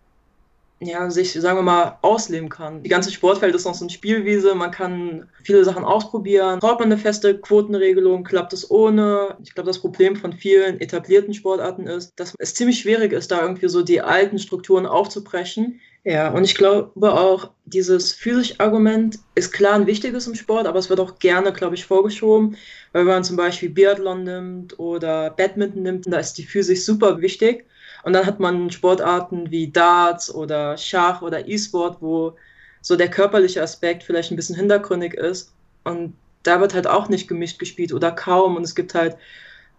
ja, 0.85 1.09
sich, 1.09 1.33
sagen 1.33 1.57
wir 1.57 1.63
mal, 1.63 1.97
ausleben 2.01 2.49
kann. 2.49 2.83
Die 2.83 2.89
ganze 2.89 3.11
Sportfeld 3.11 3.55
ist 3.55 3.65
noch 3.65 3.75
so 3.75 3.85
eine 3.85 3.91
Spielwiese, 3.91 4.55
man 4.55 4.71
kann 4.71 5.27
viele 5.43 5.63
Sachen 5.63 5.83
ausprobieren. 5.83 6.59
Braucht 6.59 6.79
man 6.79 6.91
eine 6.91 6.97
feste 6.97 7.37
Quotenregelung, 7.37 8.23
klappt 8.23 8.53
es 8.53 8.69
ohne? 8.69 9.37
Ich 9.43 9.53
glaube, 9.53 9.67
das 9.67 9.79
Problem 9.79 10.15
von 10.15 10.33
vielen 10.33 10.79
etablierten 10.79 11.33
Sportarten 11.33 11.87
ist, 11.87 12.13
dass 12.19 12.33
es 12.37 12.53
ziemlich 12.53 12.79
schwierig 12.79 13.11
ist, 13.13 13.31
da 13.31 13.41
irgendwie 13.41 13.69
so 13.69 13.81
die 13.81 14.01
alten 14.01 14.39
Strukturen 14.39 14.85
aufzubrechen. 14.85 15.79
Ja, 16.03 16.29
und 16.29 16.43
ich 16.43 16.53
glaube 16.53 17.13
auch, 17.13 17.49
dieses 17.65 18.13
physische 18.13 18.59
Argument 18.59 19.17
ist 19.33 19.51
klar 19.51 19.73
ein 19.73 19.87
wichtiges 19.87 20.27
im 20.27 20.35
Sport, 20.35 20.67
aber 20.67 20.77
es 20.77 20.91
wird 20.91 20.99
auch 20.99 21.17
gerne, 21.17 21.51
glaube 21.51 21.73
ich, 21.73 21.85
vorgeschoben. 21.85 22.57
Weil 22.91 23.07
wenn 23.07 23.13
man 23.13 23.23
zum 23.23 23.37
Beispiel 23.37 23.71
Biathlon 23.71 24.23
nimmt 24.23 24.77
oder 24.77 25.31
Badminton 25.31 25.81
nimmt, 25.81 26.05
da 26.07 26.19
ist 26.19 26.33
die 26.33 26.43
Physik 26.43 26.77
super 26.77 27.21
wichtig. 27.21 27.65
Und 28.05 28.13
dann 28.13 28.27
hat 28.27 28.39
man 28.39 28.69
Sportarten 28.69 29.49
wie 29.49 29.71
Darts 29.71 30.33
oder 30.33 30.77
Schach 30.77 31.23
oder 31.23 31.47
E-Sport, 31.47 31.97
wo 32.01 32.37
so 32.81 32.95
der 32.95 33.09
körperliche 33.09 33.63
Aspekt 33.63 34.03
vielleicht 34.03 34.31
ein 34.31 34.35
bisschen 34.35 34.55
hintergründig 34.55 35.15
ist. 35.15 35.51
Und 35.85 36.13
da 36.43 36.61
wird 36.61 36.75
halt 36.75 36.85
auch 36.85 37.09
nicht 37.09 37.27
gemischt 37.27 37.57
gespielt 37.57 37.91
oder 37.91 38.11
kaum. 38.11 38.57
Und 38.57 38.63
es 38.63 38.75
gibt 38.75 38.93
halt 38.93 39.17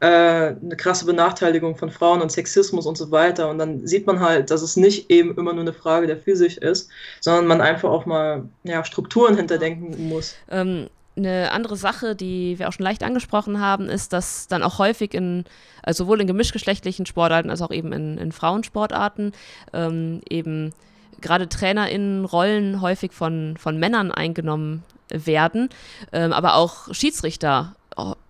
äh, 0.01 0.07
eine 0.07 0.77
krasse 0.77 1.07
Benachteiligung 1.07 1.77
von 1.77 1.89
Frauen 1.89 2.21
und 2.21 2.33
Sexismus 2.33 2.85
und 2.85 2.99
so 2.99 3.13
weiter. 3.13 3.49
Und 3.49 3.59
dann 3.59 3.87
sieht 3.87 4.09
man 4.09 4.19
halt, 4.19 4.51
dass 4.51 4.61
es 4.61 4.77
nicht 4.77 5.09
eben 5.09 5.37
immer 5.39 5.53
nur 5.53 5.63
eine 5.63 5.73
Frage 5.73 6.09
der 6.09 6.19
Physik 6.19 6.57
ist, 6.57 6.91
sondern 7.21 7.47
man 7.47 7.61
einfach 7.61 7.91
auch 7.91 8.07
mal 8.07 8.49
ja, 8.65 8.85
Strukturen 8.85 9.37
hinterdenken 9.37 10.09
muss. 10.09 10.35
Ähm, 10.51 10.89
eine 11.17 11.51
andere 11.53 11.77
Sache, 11.77 12.15
die 12.15 12.59
wir 12.59 12.69
auch 12.69 12.73
schon 12.73 12.85
leicht 12.85 13.03
angesprochen 13.03 13.61
haben, 13.61 13.89
ist, 13.89 14.13
dass 14.13 14.49
dann 14.49 14.63
auch 14.63 14.79
häufig 14.79 15.15
in, 15.15 15.45
also 15.83 16.05
sowohl 16.05 16.21
in 16.21 16.27
gemischtgeschlechtlichen 16.27 17.07
Sportarten 17.07 17.51
als 17.51 17.63
auch 17.63 17.71
eben 17.71 17.93
in, 17.93 18.19
in 18.19 18.33
Frauensportarten, 18.33 19.33
ähm, 19.73 20.21
eben 20.29 20.73
gerade 21.21 21.49
TrainerInnen-Rollen 21.49 22.81
häufig 22.81 23.13
von, 23.13 23.57
von 23.59 23.79
Männern 23.79 24.13
eingenommen 24.13 24.83
werden, 25.09 25.71
ähm, 26.13 26.33
aber 26.33 26.57
auch 26.57 26.93
Schiedsrichter 26.93 27.75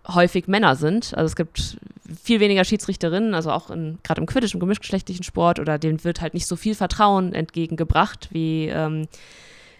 häufig 0.07 0.47
Männer 0.47 0.77
sind. 0.77 1.13
Also 1.15 1.27
es 1.27 1.37
gibt 1.37 1.79
viel 2.23 2.39
weniger 2.39 2.65
Schiedsrichterinnen, 2.65 3.35
also 3.35 3.51
auch 3.51 3.67
gerade 3.67 4.21
im 4.21 4.27
quidditch, 4.27 4.55
im 4.55 4.61
gemischtgeschlechtlichen 4.61 5.25
Sport, 5.25 5.59
oder 5.59 5.79
denen 5.79 6.05
wird 6.05 6.21
halt 6.21 6.35
nicht 6.35 6.47
so 6.47 6.55
viel 6.55 6.75
Vertrauen 6.75 7.33
entgegengebracht 7.33 8.29
wie 8.31 8.69
ähm, 8.69 9.09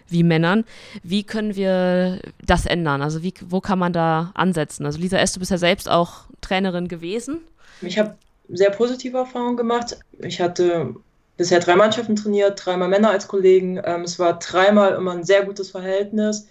wie 0.09 0.23
Männern. 0.23 0.65
Wie 1.03 1.23
können 1.23 1.55
wir 1.55 2.19
das 2.45 2.65
ändern? 2.65 3.01
Also 3.01 3.23
wie, 3.23 3.33
wo 3.47 3.61
kann 3.61 3.79
man 3.79 3.93
da 3.93 4.31
ansetzen? 4.33 4.85
Also 4.85 4.99
Lisa 4.99 5.17
S., 5.17 5.33
du 5.33 5.39
bist 5.39 5.51
ja 5.51 5.57
selbst 5.57 5.89
auch 5.89 6.25
Trainerin 6.41 6.87
gewesen. 6.87 7.39
Ich 7.81 7.97
habe 7.99 8.15
sehr 8.49 8.69
positive 8.71 9.17
Erfahrungen 9.17 9.57
gemacht. 9.57 9.97
Ich 10.19 10.39
hatte 10.39 10.95
bisher 11.37 11.59
drei 11.59 11.75
Mannschaften 11.75 12.15
trainiert, 12.15 12.65
dreimal 12.65 12.89
Männer 12.89 13.11
als 13.11 13.27
Kollegen. 13.27 13.79
Ähm, 13.83 14.01
es 14.01 14.19
war 14.19 14.39
dreimal 14.39 14.95
immer 14.95 15.11
ein 15.11 15.23
sehr 15.23 15.45
gutes 15.45 15.71
Verhältnis, 15.71 16.47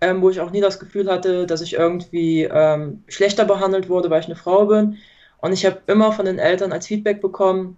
ähm, 0.00 0.20
wo 0.22 0.30
ich 0.30 0.40
auch 0.40 0.50
nie 0.50 0.60
das 0.60 0.80
Gefühl 0.80 1.10
hatte, 1.10 1.46
dass 1.46 1.60
ich 1.60 1.74
irgendwie 1.74 2.44
ähm, 2.44 3.04
schlechter 3.08 3.44
behandelt 3.44 3.88
wurde, 3.88 4.10
weil 4.10 4.20
ich 4.20 4.26
eine 4.26 4.36
Frau 4.36 4.66
bin. 4.66 4.98
Und 5.40 5.52
ich 5.52 5.64
habe 5.66 5.80
immer 5.86 6.12
von 6.12 6.26
den 6.26 6.38
Eltern 6.38 6.72
als 6.72 6.86
Feedback 6.86 7.20
bekommen, 7.20 7.76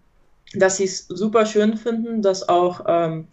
dass 0.54 0.76
sie 0.76 0.84
es 0.84 1.06
super 1.08 1.46
schön 1.46 1.76
finden, 1.76 2.22
dass 2.22 2.48
auch 2.48 2.84
ähm, 2.86 3.26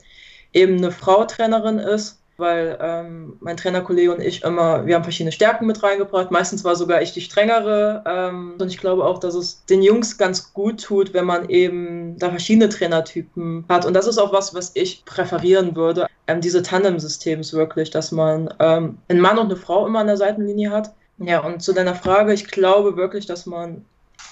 eben 0.54 0.78
eine 0.78 0.92
Frau 0.92 1.26
Trainerin 1.26 1.80
ist, 1.80 2.20
weil 2.38 2.78
ähm, 2.82 3.38
mein 3.42 3.58
Trainerkollege 3.58 4.14
und 4.14 4.22
ich 4.22 4.44
immer, 4.44 4.86
wir 4.86 4.96
haben 4.96 5.04
verschiedene 5.04 5.32
Stärken 5.32 5.68
mit 5.68 5.84
reingebracht. 5.84 6.32
Meistens 6.32 6.64
war 6.64 6.76
sogar 6.76 7.02
ich 7.02 7.14
die 7.14 7.22
strengere. 7.22 8.04
Ähm, 8.06 8.56
und 8.60 8.68
ich 8.68 8.80
glaube 8.80 9.06
auch, 9.06 9.20
dass 9.20 9.36
es 9.36 9.64
den 9.66 9.84
Jungs 9.84 10.18
ganz 10.18 10.54
gut 10.54 10.84
tut, 10.84 11.14
wenn 11.14 11.26
man 11.26 11.50
eben 11.50 12.18
da 12.18 12.30
verschiedene 12.30 12.70
Trainertypen 12.70 13.66
hat. 13.70 13.86
Und 13.86 13.94
das 13.94 14.08
ist 14.08 14.18
auch 14.18 14.34
was, 14.34 14.56
was 14.56 14.72
ich 14.76 15.06
präferieren 15.06 15.76
würde. 15.76 16.08
Ähm, 16.28 16.42
diese 16.42 16.64
Tandem-Systems 16.64 17.54
wirklich, 17.54 17.92
dass 17.92 18.12
man 18.12 18.52
ähm, 18.60 18.98
einen 19.10 19.22
Mann 19.22 19.38
und 19.38 19.46
eine 19.46 19.56
Frau 19.56 19.86
immer 19.86 20.00
an 20.00 20.08
der 20.08 20.18
Seitenlinie 20.18 20.72
hat. 20.72 20.94
Ja, 21.20 21.42
und 21.42 21.62
zu 21.62 21.74
deiner 21.74 21.96
Frage, 21.96 22.34
ich 22.34 22.48
glaube 22.48 22.98
wirklich, 22.98 23.28
dass 23.28 23.46
man 23.46 23.86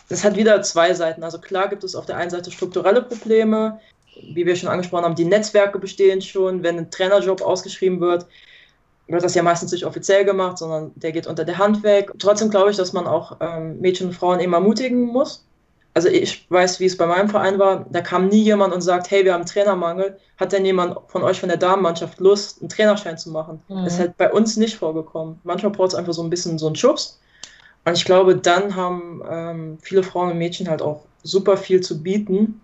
das 0.09 0.23
hat 0.25 0.35
wieder 0.35 0.61
zwei 0.61 0.93
Seiten. 0.93 1.23
Also 1.23 1.39
klar 1.39 1.69
gibt 1.69 1.83
es 1.83 1.95
auf 1.95 2.05
der 2.05 2.17
einen 2.17 2.29
Seite 2.29 2.51
strukturelle 2.51 3.01
Probleme, 3.01 3.79
wie 4.33 4.45
wir 4.45 4.55
schon 4.55 4.69
angesprochen 4.69 5.05
haben, 5.05 5.15
die 5.15 5.25
Netzwerke 5.25 5.79
bestehen 5.79 6.21
schon. 6.21 6.63
Wenn 6.63 6.77
ein 6.77 6.91
Trainerjob 6.91 7.41
ausgeschrieben 7.41 7.99
wird, 7.99 8.25
wird 9.07 9.23
das 9.23 9.35
ja 9.35 9.43
meistens 9.43 9.71
nicht 9.71 9.85
offiziell 9.85 10.25
gemacht, 10.25 10.57
sondern 10.57 10.91
der 10.95 11.11
geht 11.11 11.27
unter 11.27 11.43
der 11.45 11.57
Hand 11.57 11.83
weg. 11.83 12.11
Trotzdem 12.19 12.49
glaube 12.49 12.71
ich, 12.71 12.77
dass 12.77 12.93
man 12.93 13.07
auch 13.07 13.37
ähm, 13.41 13.79
Mädchen 13.79 14.07
und 14.07 14.13
Frauen 14.13 14.39
eben 14.39 14.53
ermutigen 14.53 15.01
muss. 15.01 15.45
Also 15.93 16.07
ich 16.07 16.49
weiß, 16.49 16.79
wie 16.79 16.85
es 16.85 16.95
bei 16.95 17.05
meinem 17.05 17.27
Verein 17.27 17.59
war. 17.59 17.85
Da 17.89 17.99
kam 17.99 18.29
nie 18.29 18.41
jemand 18.41 18.73
und 18.73 18.81
sagt, 18.81 19.11
hey, 19.11 19.25
wir 19.25 19.33
haben 19.33 19.41
einen 19.41 19.49
Trainermangel. 19.49 20.17
Hat 20.37 20.53
denn 20.53 20.65
jemand 20.65 20.97
von 21.07 21.23
euch 21.23 21.39
von 21.39 21.49
der 21.49 21.57
Damenmannschaft 21.57 22.19
Lust, 22.21 22.61
einen 22.61 22.69
Trainerschein 22.69 23.17
zu 23.17 23.29
machen? 23.29 23.61
Mhm. 23.67 23.83
Das 23.83 23.93
ist 23.93 23.99
halt 23.99 24.17
bei 24.17 24.31
uns 24.31 24.55
nicht 24.55 24.77
vorgekommen. 24.77 25.39
Manchmal 25.43 25.73
braucht 25.73 25.89
es 25.89 25.95
einfach 25.95 26.13
so 26.13 26.23
ein 26.23 26.29
bisschen 26.29 26.57
so 26.57 26.67
einen 26.67 26.77
Schubs. 26.77 27.19
Und 27.83 27.97
ich 27.97 28.05
glaube, 28.05 28.37
dann 28.37 28.75
haben 28.75 29.21
ähm, 29.29 29.77
viele 29.81 30.03
Frauen 30.03 30.31
und 30.31 30.37
Mädchen 30.37 30.69
halt 30.69 30.81
auch 30.81 31.01
super 31.23 31.57
viel 31.57 31.81
zu 31.81 32.01
bieten 32.01 32.61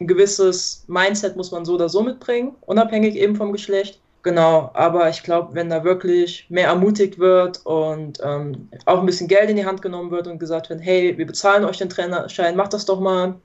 ein 0.00 0.06
gewisses 0.06 0.84
Mindset 0.86 1.36
muss 1.36 1.50
man 1.50 1.64
so 1.64 1.74
oder 1.74 1.88
so 1.88 2.02
mitbringen, 2.02 2.54
unabhängig 2.62 3.16
eben 3.16 3.36
vom 3.36 3.52
Geschlecht. 3.52 4.00
Genau, 4.22 4.70
aber 4.74 5.08
ich 5.08 5.22
glaube, 5.22 5.54
wenn 5.54 5.70
da 5.70 5.84
wirklich 5.84 6.46
mehr 6.48 6.66
ermutigt 6.66 7.18
wird 7.18 7.64
und 7.64 8.18
ähm, 8.22 8.68
auch 8.84 8.98
ein 8.98 9.06
bisschen 9.06 9.28
Geld 9.28 9.50
in 9.50 9.56
die 9.56 9.64
Hand 9.64 9.82
genommen 9.82 10.10
wird 10.10 10.26
und 10.26 10.40
gesagt 10.40 10.68
wird, 10.68 10.80
hey, 10.82 11.16
wir 11.16 11.26
bezahlen 11.26 11.64
euch 11.64 11.78
den 11.78 11.88
Trainerschein, 11.88 12.56
macht 12.56 12.72
das 12.72 12.84
doch 12.84 12.98
mal, 12.98 13.36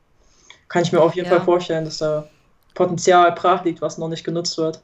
kann 0.70 0.82
ich 0.82 0.92
mir 0.92 1.02
auf 1.02 1.14
jeden 1.14 1.30
ja. 1.30 1.36
Fall 1.36 1.46
vorstellen, 1.46 1.86
dass 1.86 2.00
da 2.00 2.28
Potenzial 2.74 3.32
brach 3.34 3.64
liegt, 3.64 3.82
was 3.82 4.00
noch 4.00 4.08
nicht 4.08 4.24
genutzt 4.24 4.58
wird 4.58 4.82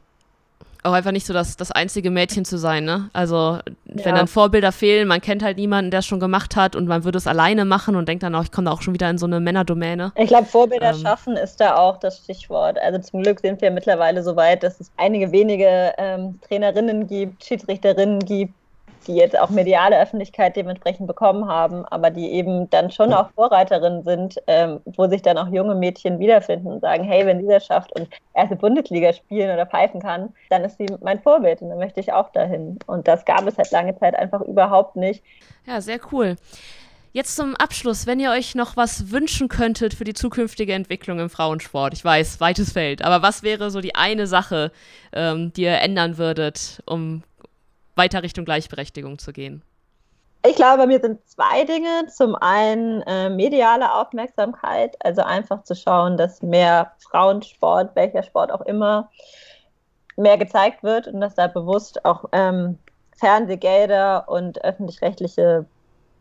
auch 0.88 0.94
einfach 0.94 1.12
nicht 1.12 1.26
so 1.26 1.34
das, 1.34 1.58
das 1.58 1.72
einzige 1.72 2.10
Mädchen 2.10 2.46
zu 2.46 2.58
sein, 2.58 2.86
ne? 2.86 3.10
Also, 3.14 3.60
wenn 3.90 4.06
ja. 4.14 4.16
dann 4.16 4.28
Vorbilder 4.28 4.72
fehlen, 4.72 5.08
man 5.08 5.22
kennt 5.22 5.44
halt 5.44 5.58
niemanden, 5.58 5.92
der 5.92 6.00
es 6.00 6.06
schon 6.06 6.20
gemacht 6.20 6.56
hat 6.56 6.76
und 6.76 6.88
man 6.88 7.04
würde 7.04 7.18
es 7.18 7.26
alleine 7.26 7.64
machen 7.64 7.96
und 7.96 8.08
denkt 8.08 8.24
dann 8.24 8.36
auch, 8.36 8.44
ich 8.44 8.52
komme 8.52 8.66
da 8.66 8.72
auch 8.72 8.82
schon 8.82 8.94
wieder 8.94 9.10
in 9.10 9.18
so 9.18 9.26
eine 9.26 9.40
Männerdomäne. 9.40 10.12
Ich 10.16 10.28
glaube, 10.28 10.46
Vorbilder 10.46 10.90
ähm. 10.90 10.98
schaffen 10.98 11.38
ist 11.38 11.62
da 11.62 11.78
auch 11.78 11.98
das 11.98 12.18
Stichwort. 12.18 12.78
Also 12.80 13.00
zum 13.00 13.24
Glück 13.24 13.40
sind 13.40 13.62
wir 13.62 13.72
mittlerweile 13.72 14.24
so 14.24 14.36
weit, 14.36 14.64
dass 14.64 14.80
es 14.80 14.92
einige 14.98 15.32
wenige 15.32 15.94
ähm, 15.98 16.40
Trainerinnen 16.42 17.08
gibt, 17.08 17.46
Schiedsrichterinnen 17.46 18.20
gibt, 18.20 18.54
die 19.06 19.16
jetzt 19.16 19.38
auch 19.38 19.50
mediale 19.50 20.00
Öffentlichkeit 20.00 20.56
dementsprechend 20.56 21.08
bekommen 21.08 21.48
haben, 21.48 21.86
aber 21.86 22.10
die 22.10 22.32
eben 22.32 22.70
dann 22.70 22.92
schon 22.92 23.14
auch 23.14 23.30
Vorreiterinnen 23.32 24.04
sind, 24.04 24.42
ähm, 24.48 24.80
wo 24.86 25.08
sich 25.08 25.22
dann 25.22 25.38
auch 25.38 25.48
junge 25.50 25.76
Mädchen 25.76 26.20
wiederfinden 26.20 26.72
und 26.72 26.82
sagen, 26.82 27.04
hey, 27.04 27.26
wenn 27.26 27.40
dieser 27.40 27.60
schafft 27.60 27.94
und 27.94 28.10
erste 28.34 28.56
Bundesliga 28.56 29.14
spielen 29.14 29.52
oder 29.52 29.66
pfeifen 29.66 30.02
kann, 30.02 30.34
dann 30.50 30.64
ist 30.64 30.78
sie 30.78 30.88
mein 31.02 31.22
Vorbild 31.22 31.62
und 31.62 31.70
dann 31.70 31.80
möchte 31.80 32.00
ich 32.00 32.14
auch 32.14 32.32
dahin. 32.32 32.80
Und 32.88 33.08
das 33.08 33.26
gab 33.26 33.46
es 33.48 33.58
halt 33.58 33.72
lange 33.72 33.98
Zeit 33.98 34.16
einfach 34.16 34.42
überhaupt 34.42 34.96
nicht. 34.96 35.24
Ja, 35.66 35.82
sehr 35.82 36.00
cool. 36.12 36.36
Jetzt 37.14 37.36
zum 37.36 37.56
Abschluss, 37.56 38.06
wenn 38.06 38.20
ihr 38.20 38.30
euch 38.30 38.54
noch 38.54 38.78
was 38.78 39.12
wünschen 39.12 39.48
könntet 39.48 39.94
für 39.94 40.04
die 40.04 40.14
zukünftige 40.14 40.74
Entwicklung 40.74 41.20
im 41.20 41.32
Frauensport. 41.32 41.94
Ich 41.94 42.06
weiß, 42.06 42.40
weites 42.40 42.74
Feld, 42.74 43.02
aber 43.02 43.24
was 43.24 43.42
wäre 43.42 43.72
so 43.72 43.82
die 43.82 43.96
eine 43.96 44.28
Sache, 44.28 44.72
ähm, 45.14 45.52
die 45.54 45.64
ihr 45.64 45.80
ändern 45.80 46.18
würdet, 46.20 46.84
um 46.86 47.24
weiter 47.98 48.24
Richtung 48.24 48.46
Gleichberechtigung 48.46 49.20
zu 49.20 49.34
gehen? 49.34 49.64
Ich 50.46 50.56
glaube, 50.56 50.88
mir 50.88 51.00
sind 51.00 51.20
zwei 51.28 51.66
Dinge. 51.66 52.08
Zum 52.08 52.36
einen 52.36 53.02
äh, 53.02 53.30
mediale 53.30 53.94
Aufmerksamkeit, 53.94 54.96
also 55.04 55.22
einfach 55.22 55.64
zu 55.64 55.76
schauen, 55.76 56.16
dass 56.16 56.42
mehr 56.42 56.94
Frauensport, 57.00 57.96
welcher 57.96 58.24
Sport 58.24 58.52
auch 58.52 58.62
immer, 58.62 59.10
mehr 60.16 60.38
gezeigt 60.38 60.84
wird 60.84 61.08
und 61.08 61.22
dass 61.22 61.36
da 61.36 61.48
bewusst 61.48 62.06
auch 62.06 62.26
ähm, 62.32 62.78
Fernsehgelder 63.18 64.30
und 64.30 64.64
öffentlich-rechtliche 64.64 65.66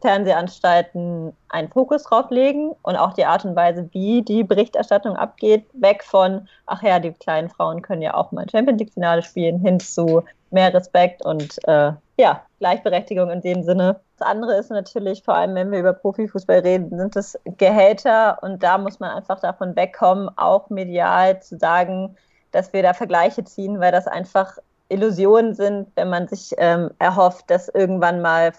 Fernsehanstalten 0.01 1.33
einen 1.49 1.69
Fokus 1.69 2.05
drauf 2.05 2.31
legen 2.31 2.75
und 2.83 2.97
auch 2.97 3.15
die 3.15 3.25
Art 3.25 3.45
und 3.45 3.57
Weise, 3.57 3.89
wie 3.93 4.23
die 4.23 4.45
Berichterstattung 4.45 5.17
abgeht, 5.17 5.65
weg 5.73 6.05
von, 6.05 6.49
ach 6.67 6.83
ja, 6.83 6.99
die 6.99 7.13
kleinen 7.13 7.49
Frauen 7.49 7.83
können 7.83 8.03
ja 8.03 8.15
auch 8.15 8.33
mal 8.33 8.47
Champions 8.51 8.81
League-Finale 8.81 9.23
spielen, 9.23 9.59
hin 9.59 9.81
zu 9.81 10.23
mehr 10.51 10.73
Respekt 10.73 11.25
und 11.25 11.59
äh, 11.67 11.93
ja, 12.19 12.43
Gleichberechtigung 12.59 13.31
in 13.31 13.41
dem 13.41 13.63
Sinne. 13.63 14.01
Das 14.19 14.29
andere 14.29 14.55
ist 14.57 14.71
natürlich, 14.71 15.23
vor 15.23 15.35
allem 15.35 15.55
wenn 15.55 15.71
wir 15.71 15.81
über 15.81 15.93
Profifußball 15.93 16.61
reden, 16.61 16.97
sind 16.97 17.17
es 17.17 17.39
Gehälter 17.59 18.39
und 18.43 18.63
da 18.63 18.79
muss 18.79 19.01
man 19.01 19.11
einfach 19.11 19.41
davon 19.41 19.77
wegkommen, 19.77 20.31
auch 20.37 20.71
medial 20.71 21.41
zu 21.43 21.59
sagen, 21.59 22.17
dass 22.53 22.73
wir 22.73 22.83
da 22.83 22.95
Vergleiche 22.95 23.45
ziehen, 23.45 23.81
weil 23.81 23.93
das 23.93 24.07
einfach 24.07 24.57
Illusionen 24.89 25.55
sind, 25.55 25.89
wenn 25.97 26.09
man 26.09 26.29
sich 26.29 26.55
ähm, 26.59 26.91
erhofft, 26.99 27.51
dass 27.51 27.69
irgendwann 27.69 28.23
mal 28.23 28.53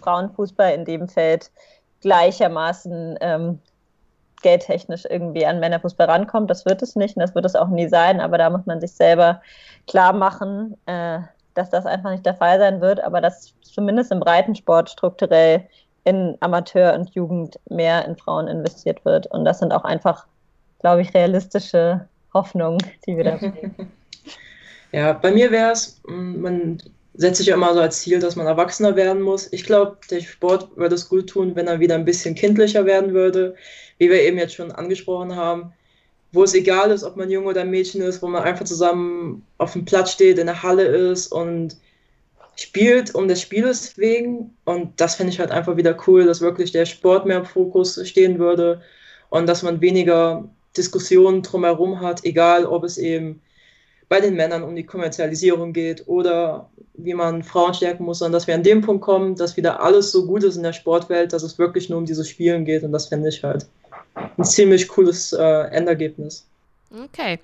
Frauenfußball 0.00 0.72
in 0.72 0.84
dem 0.84 1.08
Feld 1.08 1.50
gleichermaßen 2.00 3.18
ähm, 3.20 3.58
geldtechnisch 4.42 5.04
irgendwie 5.08 5.46
an 5.46 5.60
Männerfußball 5.60 6.08
rankommt. 6.08 6.50
Das 6.50 6.66
wird 6.66 6.82
es 6.82 6.96
nicht 6.96 7.16
und 7.16 7.20
das 7.20 7.34
wird 7.34 7.44
es 7.44 7.54
auch 7.54 7.68
nie 7.68 7.88
sein, 7.88 8.20
aber 8.20 8.38
da 8.38 8.50
muss 8.50 8.66
man 8.66 8.80
sich 8.80 8.92
selber 8.92 9.40
klar 9.86 10.12
machen, 10.12 10.76
äh, 10.86 11.20
dass 11.54 11.70
das 11.70 11.86
einfach 11.86 12.10
nicht 12.10 12.26
der 12.26 12.34
Fall 12.34 12.58
sein 12.58 12.80
wird, 12.80 13.00
aber 13.00 13.20
dass 13.20 13.54
zumindest 13.60 14.10
im 14.10 14.20
Breitensport 14.20 14.90
strukturell 14.90 15.66
in 16.04 16.36
Amateur 16.40 16.94
und 16.94 17.14
Jugend 17.14 17.60
mehr 17.68 18.04
in 18.04 18.16
Frauen 18.16 18.48
investiert 18.48 19.04
wird. 19.04 19.26
Und 19.28 19.44
das 19.44 19.60
sind 19.60 19.72
auch 19.72 19.84
einfach, 19.84 20.26
glaube 20.80 21.02
ich, 21.02 21.14
realistische 21.14 22.08
Hoffnung, 22.34 22.78
die 23.06 23.16
wir 23.16 23.24
da 23.24 23.38
Ja, 24.92 25.14
bei 25.14 25.30
mir 25.30 25.50
wäre 25.50 25.72
es, 25.72 26.02
man 26.06 26.82
setzt 27.14 27.38
sich 27.38 27.48
ja 27.48 27.54
immer 27.54 27.74
so 27.74 27.80
als 27.80 28.00
Ziel, 28.00 28.20
dass 28.20 28.36
man 28.36 28.46
erwachsener 28.46 28.96
werden 28.96 29.22
muss. 29.22 29.52
Ich 29.52 29.64
glaube, 29.64 29.98
der 30.10 30.20
Sport 30.20 30.76
würde 30.76 30.94
es 30.94 31.08
gut 31.08 31.28
tun, 31.28 31.54
wenn 31.54 31.66
er 31.66 31.80
wieder 31.80 31.94
ein 31.94 32.04
bisschen 32.04 32.34
kindlicher 32.34 32.86
werden 32.86 33.12
würde, 33.12 33.54
wie 33.98 34.08
wir 34.10 34.22
eben 34.22 34.38
jetzt 34.38 34.54
schon 34.54 34.72
angesprochen 34.72 35.36
haben, 35.36 35.72
wo 36.32 36.44
es 36.44 36.54
egal 36.54 36.90
ist, 36.90 37.04
ob 37.04 37.16
man 37.16 37.30
Junge 37.30 37.48
oder 37.48 37.64
Mädchen 37.64 38.00
ist, 38.00 38.22
wo 38.22 38.28
man 38.28 38.42
einfach 38.42 38.64
zusammen 38.64 39.44
auf 39.58 39.74
dem 39.74 39.84
Platz 39.84 40.12
steht, 40.12 40.38
in 40.38 40.46
der 40.46 40.62
Halle 40.62 40.84
ist 40.84 41.28
und 41.28 41.76
spielt 42.56 43.14
um 43.14 43.28
des 43.28 43.42
Spieles 43.42 43.98
wegen. 43.98 44.56
Und 44.64 44.98
das 45.00 45.16
finde 45.16 45.32
ich 45.32 45.38
halt 45.38 45.50
einfach 45.50 45.76
wieder 45.76 45.96
cool, 46.06 46.24
dass 46.24 46.40
wirklich 46.40 46.72
der 46.72 46.86
Sport 46.86 47.26
mehr 47.26 47.38
im 47.38 47.44
Fokus 47.44 48.00
stehen 48.08 48.38
würde 48.38 48.80
und 49.28 49.46
dass 49.46 49.62
man 49.62 49.80
weniger 49.80 50.48
Diskussionen 50.76 51.42
drumherum 51.42 52.00
hat, 52.00 52.24
egal 52.24 52.64
ob 52.64 52.84
es 52.84 52.96
eben 52.96 53.42
bei 54.12 54.20
den 54.20 54.34
Männern 54.34 54.62
um 54.62 54.76
die 54.76 54.84
Kommerzialisierung 54.84 55.72
geht 55.72 56.06
oder 56.06 56.68
wie 56.92 57.14
man 57.14 57.42
Frauen 57.42 57.72
stärken 57.72 58.04
muss, 58.04 58.18
sondern 58.18 58.34
dass 58.34 58.46
wir 58.46 58.54
an 58.54 58.62
dem 58.62 58.82
Punkt 58.82 59.02
kommen, 59.02 59.36
dass 59.36 59.56
wieder 59.56 59.82
alles 59.82 60.12
so 60.12 60.26
gut 60.26 60.44
ist 60.44 60.56
in 60.56 60.62
der 60.62 60.74
Sportwelt, 60.74 61.32
dass 61.32 61.42
es 61.42 61.58
wirklich 61.58 61.88
nur 61.88 61.96
um 61.96 62.04
dieses 62.04 62.28
Spielen 62.28 62.66
geht 62.66 62.82
und 62.82 62.92
das 62.92 63.06
finde 63.06 63.30
ich 63.30 63.42
halt 63.42 63.64
ein 64.36 64.44
ziemlich 64.44 64.86
cooles 64.88 65.32
äh, 65.32 65.62
Endergebnis. 65.70 66.44
Okay. 67.04 67.38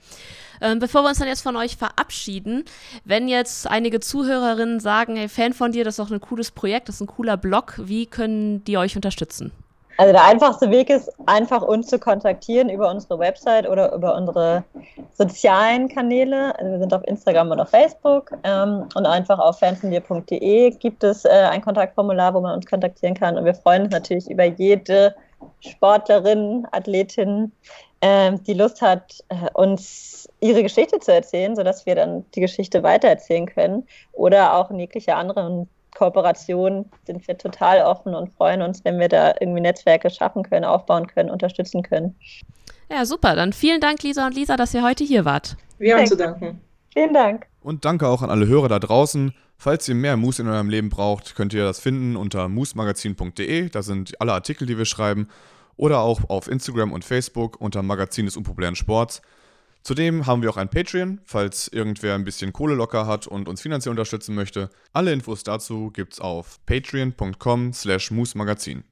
Ähm, 0.60 0.78
bevor 0.78 1.04
wir 1.04 1.08
uns 1.08 1.18
dann 1.18 1.28
jetzt 1.28 1.40
von 1.40 1.56
euch 1.56 1.78
verabschieden, 1.78 2.66
wenn 3.06 3.28
jetzt 3.28 3.66
einige 3.66 4.00
Zuhörerinnen 4.00 4.78
sagen, 4.78 5.16
hey, 5.16 5.30
Fan 5.30 5.54
von 5.54 5.72
dir, 5.72 5.84
das 5.84 5.98
ist 5.98 6.04
doch 6.04 6.10
ein 6.10 6.20
cooles 6.20 6.50
Projekt, 6.50 6.90
das 6.90 6.96
ist 6.96 7.00
ein 7.00 7.06
cooler 7.06 7.38
Blog, 7.38 7.76
wie 7.78 8.04
können 8.04 8.62
die 8.64 8.76
euch 8.76 8.94
unterstützen? 8.94 9.52
Also 10.00 10.12
der 10.12 10.24
einfachste 10.24 10.70
Weg 10.70 10.90
ist, 10.90 11.10
einfach 11.26 11.60
uns 11.60 11.88
zu 11.88 11.98
kontaktieren 11.98 12.70
über 12.70 12.88
unsere 12.88 13.18
Website 13.18 13.68
oder 13.68 13.92
über 13.92 14.14
unsere 14.14 14.62
sozialen 15.14 15.88
Kanäle. 15.88 16.56
Also 16.56 16.70
wir 16.70 16.78
sind 16.78 16.94
auf 16.94 17.02
Instagram 17.08 17.50
und 17.50 17.58
auf 17.58 17.68
Facebook 17.68 18.30
ähm, 18.44 18.88
und 18.94 19.06
einfach 19.06 19.40
auf 19.40 19.58
fanfondir.de 19.58 20.70
gibt 20.70 21.02
es 21.02 21.24
äh, 21.24 21.48
ein 21.50 21.62
Kontaktformular, 21.62 22.32
wo 22.32 22.40
man 22.40 22.54
uns 22.54 22.66
kontaktieren 22.66 23.14
kann. 23.14 23.36
Und 23.36 23.44
wir 23.44 23.54
freuen 23.54 23.82
uns 23.82 23.90
natürlich 23.90 24.30
über 24.30 24.44
jede 24.44 25.16
Sportlerin, 25.58 26.64
Athletin, 26.70 27.50
äh, 28.00 28.34
die 28.46 28.54
Lust 28.54 28.80
hat, 28.80 29.24
äh, 29.30 29.50
uns 29.54 30.28
ihre 30.38 30.62
Geschichte 30.62 31.00
zu 31.00 31.12
erzählen, 31.12 31.56
sodass 31.56 31.86
wir 31.86 31.96
dann 31.96 32.24
die 32.36 32.40
Geschichte 32.40 32.84
weitererzählen 32.84 33.46
können 33.46 33.88
oder 34.12 34.54
auch 34.54 34.70
in 34.70 34.78
jeglicher 34.78 35.16
anderen 35.16 35.68
Kooperation 35.98 36.84
sind 37.06 37.26
wir 37.26 37.36
total 37.36 37.82
offen 37.82 38.14
und 38.14 38.32
freuen 38.34 38.62
uns, 38.62 38.84
wenn 38.84 39.00
wir 39.00 39.08
da 39.08 39.34
irgendwie 39.40 39.60
Netzwerke 39.60 40.10
schaffen 40.10 40.44
können, 40.44 40.64
aufbauen 40.64 41.08
können, 41.08 41.28
unterstützen 41.28 41.82
können. 41.82 42.14
Ja, 42.88 43.04
super. 43.04 43.34
Dann 43.34 43.52
vielen 43.52 43.80
Dank, 43.80 44.04
Lisa 44.04 44.24
und 44.26 44.34
Lisa, 44.36 44.56
dass 44.56 44.72
ihr 44.72 44.84
heute 44.84 45.02
hier 45.02 45.24
wart. 45.24 45.56
Wir 45.78 45.96
haben 45.96 46.06
zu 46.06 46.16
danken. 46.16 46.60
Vielen 46.92 47.12
Dank. 47.12 47.46
Und 47.60 47.84
danke 47.84 48.06
auch 48.06 48.22
an 48.22 48.30
alle 48.30 48.46
Hörer 48.46 48.68
da 48.68 48.78
draußen. 48.78 49.34
Falls 49.56 49.88
ihr 49.88 49.96
mehr 49.96 50.16
Moose 50.16 50.42
in 50.42 50.48
eurem 50.48 50.68
Leben 50.68 50.88
braucht, 50.88 51.34
könnt 51.34 51.52
ihr 51.52 51.64
das 51.64 51.80
finden 51.80 52.16
unter 52.16 52.48
moosmagazin.de. 52.48 53.68
Da 53.68 53.82
sind 53.82 54.20
alle 54.20 54.32
Artikel, 54.32 54.66
die 54.68 54.78
wir 54.78 54.84
schreiben. 54.84 55.28
Oder 55.76 55.98
auch 55.98 56.30
auf 56.30 56.48
Instagram 56.48 56.92
und 56.92 57.04
Facebook 57.04 57.60
unter 57.60 57.82
Magazin 57.82 58.26
des 58.26 58.36
unpopulären 58.36 58.76
Sports. 58.76 59.20
Zudem 59.82 60.26
haben 60.26 60.42
wir 60.42 60.50
auch 60.50 60.56
ein 60.56 60.68
Patreon, 60.68 61.20
falls 61.24 61.68
irgendwer 61.68 62.14
ein 62.14 62.24
bisschen 62.24 62.52
Kohle 62.52 62.74
locker 62.74 63.06
hat 63.06 63.26
und 63.26 63.48
uns 63.48 63.62
finanziell 63.62 63.90
unterstützen 63.90 64.34
möchte. 64.34 64.70
Alle 64.92 65.12
Infos 65.12 65.44
dazu 65.44 65.90
gibt's 65.90 66.20
auf 66.20 66.58
patreon.com 66.66 67.72
slash 67.72 68.10
moosmagazin. 68.10 68.84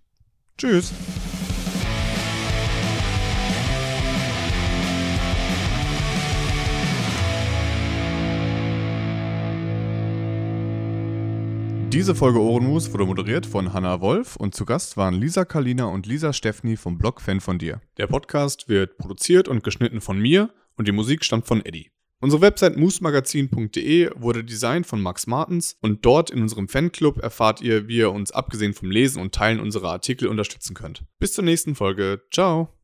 Tschüss! 0.57 0.93
Diese 11.97 12.15
Folge 12.15 12.43
Ohrenmus 12.43 12.93
wurde 12.93 13.07
moderiert 13.07 13.47
von 13.47 13.73
Hanna 13.73 14.03
Wolf 14.03 14.37
und 14.37 14.55
zu 14.55 14.67
Gast 14.67 14.99
waren 14.99 15.15
Lisa 15.15 15.47
Kalina 15.47 15.87
und 15.87 16.05
Lisa 16.07 16.35
Steffni 16.35 16.77
vom 16.77 16.99
Blog 16.99 17.23
Fan 17.23 17.41
von 17.41 17.59
dir. 17.59 17.81
Der 17.97 18.07
Podcast 18.07 18.69
wird 18.69 18.99
produziert 18.99 19.49
und 19.49 19.65
geschnitten 19.65 20.03
von 20.03 20.19
mir 20.19 20.51
und 20.77 20.89
die 20.89 20.93
Musik 20.93 21.25
stammt 21.25 21.47
von 21.47 21.65
Eddie. 21.65 21.91
Unsere 22.19 22.41
Website 22.41 22.77
moosmagazin.de 22.77 24.11
wurde 24.17 24.43
designt 24.43 24.87
von 24.87 25.03
Max 25.03 25.27
Martens 25.27 25.77
und 25.83 26.05
dort 26.07 26.31
in 26.31 26.41
unserem 26.41 26.67
Fanclub 26.67 27.19
erfahrt 27.19 27.61
ihr, 27.61 27.89
wie 27.89 27.99
ihr 27.99 28.11
uns 28.11 28.33
abgesehen 28.33 28.73
vom 28.73 28.91
Lesen 28.91 29.21
und 29.21 29.35
Teilen 29.35 29.61
unserer 29.61 29.91
Artikel 29.91 30.29
unterstützen 30.29 30.75
könnt. 30.75 31.05
Bis 31.19 31.35
zur 31.35 31.45
nächsten 31.45 31.75
Folge. 31.75 32.23
Ciao! 32.33 32.76